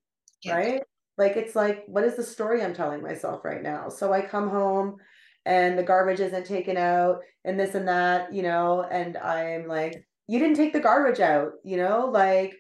[0.44, 0.56] Yeah.
[0.56, 0.82] Right?
[1.18, 3.90] Like it's like, what is the story I'm telling myself right now?
[3.90, 4.98] So I come home
[5.46, 10.06] and the garbage isn't taken out and this and that, you know, and I'm like,
[10.28, 12.56] you didn't take the garbage out, you know, like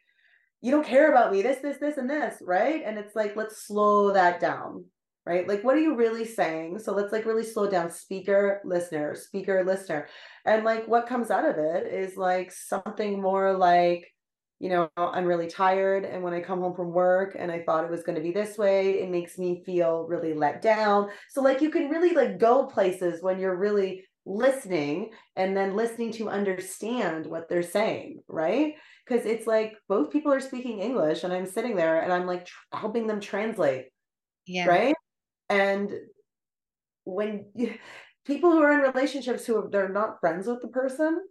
[0.61, 2.81] you don't care about me, this, this, this, and this, right?
[2.85, 4.85] And it's like, let's slow that down,
[5.25, 5.47] right?
[5.47, 6.79] Like, what are you really saying?
[6.79, 10.07] So let's like really slow down speaker, listener, speaker, listener.
[10.45, 14.05] And like what comes out of it is like something more like,
[14.59, 16.05] you know, I'm really tired.
[16.05, 18.31] And when I come home from work and I thought it was going to be
[18.31, 21.09] this way, it makes me feel really let down.
[21.29, 26.11] So, like, you can really like go places when you're really listening and then listening
[26.13, 28.73] to understand what they're saying, right?
[29.05, 32.45] Because it's like both people are speaking English and I'm sitting there and I'm like
[32.45, 33.85] tr- helping them translate.
[34.47, 34.67] Yeah.
[34.67, 34.95] Right.
[35.49, 35.91] And
[37.03, 37.45] when
[38.25, 41.21] people who are in relationships who they're not friends with the person,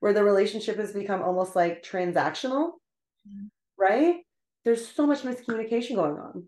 [0.00, 2.72] where the relationship has become almost like transactional,
[3.28, 3.46] mm-hmm.
[3.78, 4.16] right?
[4.64, 6.44] There's so much miscommunication going on.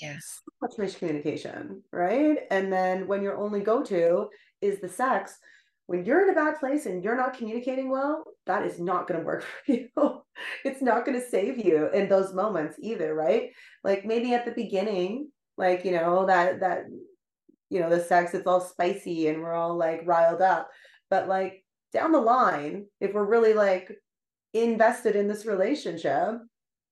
[0.00, 0.40] Yes.
[0.44, 2.38] So much miscommunication, right?
[2.50, 4.28] And then when your only go to
[4.60, 5.38] is the sex,
[5.86, 9.20] when you're in a bad place and you're not communicating well, that is not going
[9.20, 9.88] to work for you.
[10.64, 13.50] it's not going to save you in those moments either, right?
[13.84, 16.84] Like maybe at the beginning, like, you know, that, that,
[17.72, 20.68] you know, the sex, it's all spicy and we're all like riled up.
[21.08, 21.64] But like
[21.94, 23.90] down the line, if we're really like
[24.52, 26.34] invested in this relationship,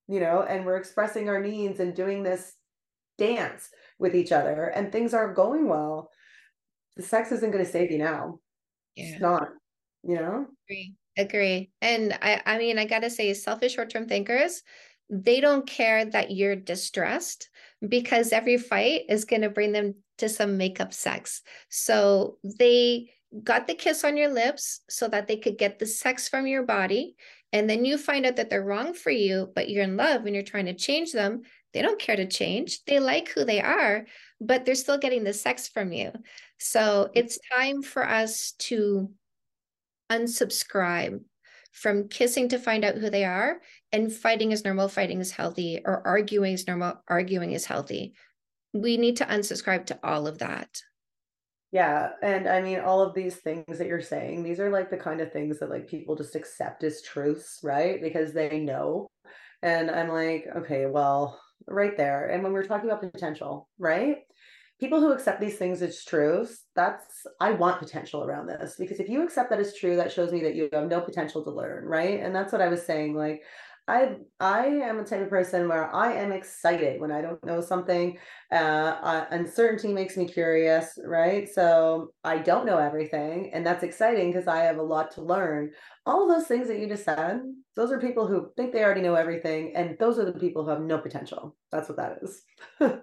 [0.08, 2.54] you know, and we're expressing our needs and doing this
[3.18, 3.68] dance
[3.98, 6.08] with each other and things aren't going well,
[6.96, 8.38] the sex isn't going to save you now.
[8.96, 9.04] Yeah.
[9.04, 9.48] It's not,
[10.02, 10.46] you know?
[10.66, 10.94] Agree.
[11.18, 11.70] Agree.
[11.82, 14.62] And I, I mean, I got to say, selfish short term thinkers,
[15.10, 17.50] they don't care that you're distressed
[17.86, 21.42] because every fight is going to bring them to some makeup sex.
[21.68, 23.10] So they
[23.44, 26.64] got the kiss on your lips so that they could get the sex from your
[26.64, 27.16] body.
[27.52, 30.34] And then you find out that they're wrong for you, but you're in love and
[30.34, 31.42] you're trying to change them.
[31.72, 32.84] They don't care to change.
[32.84, 34.06] They like who they are,
[34.40, 36.12] but they're still getting the sex from you.
[36.58, 37.12] So mm-hmm.
[37.14, 39.10] it's time for us to
[40.10, 41.20] unsubscribe
[41.72, 43.60] from kissing to find out who they are
[43.92, 48.14] and fighting is normal, fighting is healthy, or arguing is normal, arguing is healthy.
[48.72, 50.82] We need to unsubscribe to all of that.
[51.72, 52.10] Yeah.
[52.22, 55.20] And I mean, all of these things that you're saying, these are like the kind
[55.20, 58.02] of things that like people just accept as truths, right?
[58.02, 59.08] Because they know
[59.62, 62.28] And I'm like, okay, well, right there.
[62.28, 64.18] And when we're talking about potential, right?
[64.78, 67.04] People who accept these things as truths, that's,
[67.38, 70.42] I want potential around this because if you accept that as true, that shows me
[70.42, 72.20] that you have no potential to learn, right?
[72.20, 73.14] And that's what I was saying.
[73.14, 73.42] Like,
[73.90, 77.60] I I am a type of person where I am excited when I don't know
[77.60, 78.18] something.
[78.52, 78.54] Uh,
[79.02, 81.48] uh, uncertainty makes me curious, right?
[81.48, 85.72] So I don't know everything, and that's exciting because I have a lot to learn.
[86.06, 87.40] All those things that you just said,
[87.74, 90.70] those are people who think they already know everything, and those are the people who
[90.70, 91.56] have no potential.
[91.72, 92.42] That's what that is.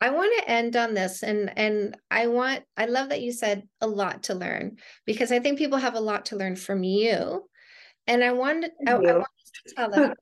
[0.00, 3.66] I want to end on this and and I want I love that you said
[3.80, 4.76] a lot to learn
[5.06, 7.48] because I think people have a lot to learn from you.
[8.06, 9.26] And I want I, I want
[9.66, 10.14] to tell them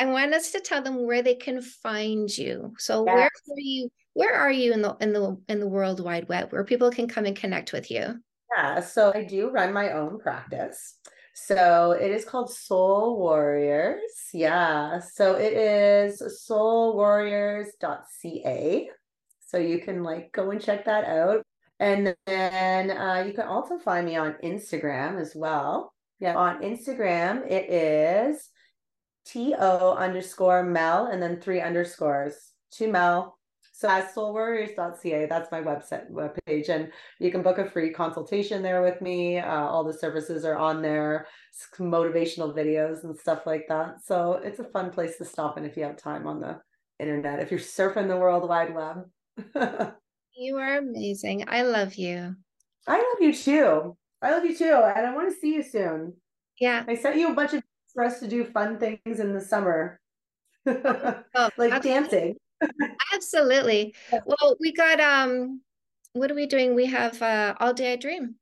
[0.00, 2.72] I want us to tell them where they can find you.
[2.78, 3.14] So yes.
[3.14, 6.50] where are you where are you in the in the in the world wide web
[6.52, 8.18] where people can come and connect with you?
[8.56, 10.96] Yeah, so I do run my own practice.
[11.34, 14.00] So it is called Soul Warriors.
[14.32, 15.00] Yeah.
[15.00, 18.90] So it is soulwarriors.ca.
[19.46, 21.46] So you can like go and check that out.
[21.78, 25.92] And then uh, you can also find me on Instagram as well.
[26.18, 26.36] Yeah.
[26.36, 28.49] On Instagram, it is
[29.32, 33.38] T-O underscore Mel and then three underscores to Mel.
[33.72, 36.68] So as soulwarriors.ca, that's my website webpage.
[36.68, 39.38] And you can book a free consultation there with me.
[39.38, 41.26] Uh, all the services are on there,
[41.78, 44.02] motivational videos and stuff like that.
[44.04, 46.60] So it's a fun place to stop in if you have time on the
[46.98, 49.04] internet, if you're surfing the World Wide Web.
[50.36, 51.44] you are amazing.
[51.48, 52.36] I love you.
[52.86, 53.96] I love you too.
[54.20, 54.74] I love you too.
[54.74, 56.14] And I want to see you soon.
[56.58, 56.84] Yeah.
[56.86, 57.62] I sent you a bunch of
[57.92, 60.00] for us to do fun things in the summer.
[60.66, 61.80] oh, like absolutely.
[61.80, 62.36] dancing.
[63.14, 63.94] absolutely.
[64.24, 65.60] Well, we got um
[66.12, 66.74] what are we doing?
[66.74, 68.36] We have uh all day I dream.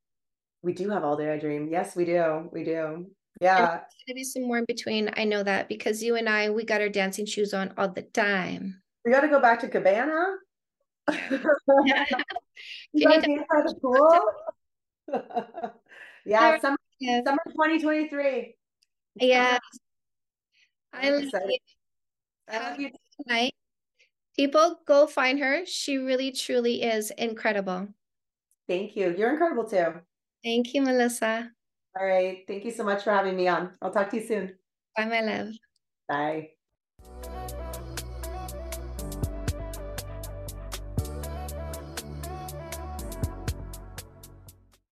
[0.63, 1.69] We do have all day I dream.
[1.71, 2.49] Yes, we do.
[2.53, 3.07] We do.
[3.41, 3.81] Yeah.
[4.07, 5.11] gonna be some more in between.
[5.17, 8.03] I know that because you and I we got our dancing shoes on all the
[8.03, 8.83] time.
[9.05, 10.37] We gotta go back to Cabana.
[11.85, 12.05] yeah.
[12.93, 14.21] you gotta the pool.
[16.25, 17.23] yeah, summer, yeah.
[17.25, 18.58] summer 2023.
[19.21, 19.59] Yeah.
[20.93, 21.59] I love you.
[22.49, 22.91] Have you
[23.23, 23.55] tonight.
[24.37, 25.66] People go find her.
[25.66, 27.89] She really truly is incredible.
[28.69, 29.14] Thank you.
[29.16, 30.01] You're incredible too.
[30.45, 31.51] Thank you, Melissa.
[31.99, 32.45] All right.
[32.47, 33.73] Thank you so much for having me on.
[33.83, 34.55] I'll talk to you soon.
[34.97, 35.55] Bye, my love.
[36.09, 36.51] Bye.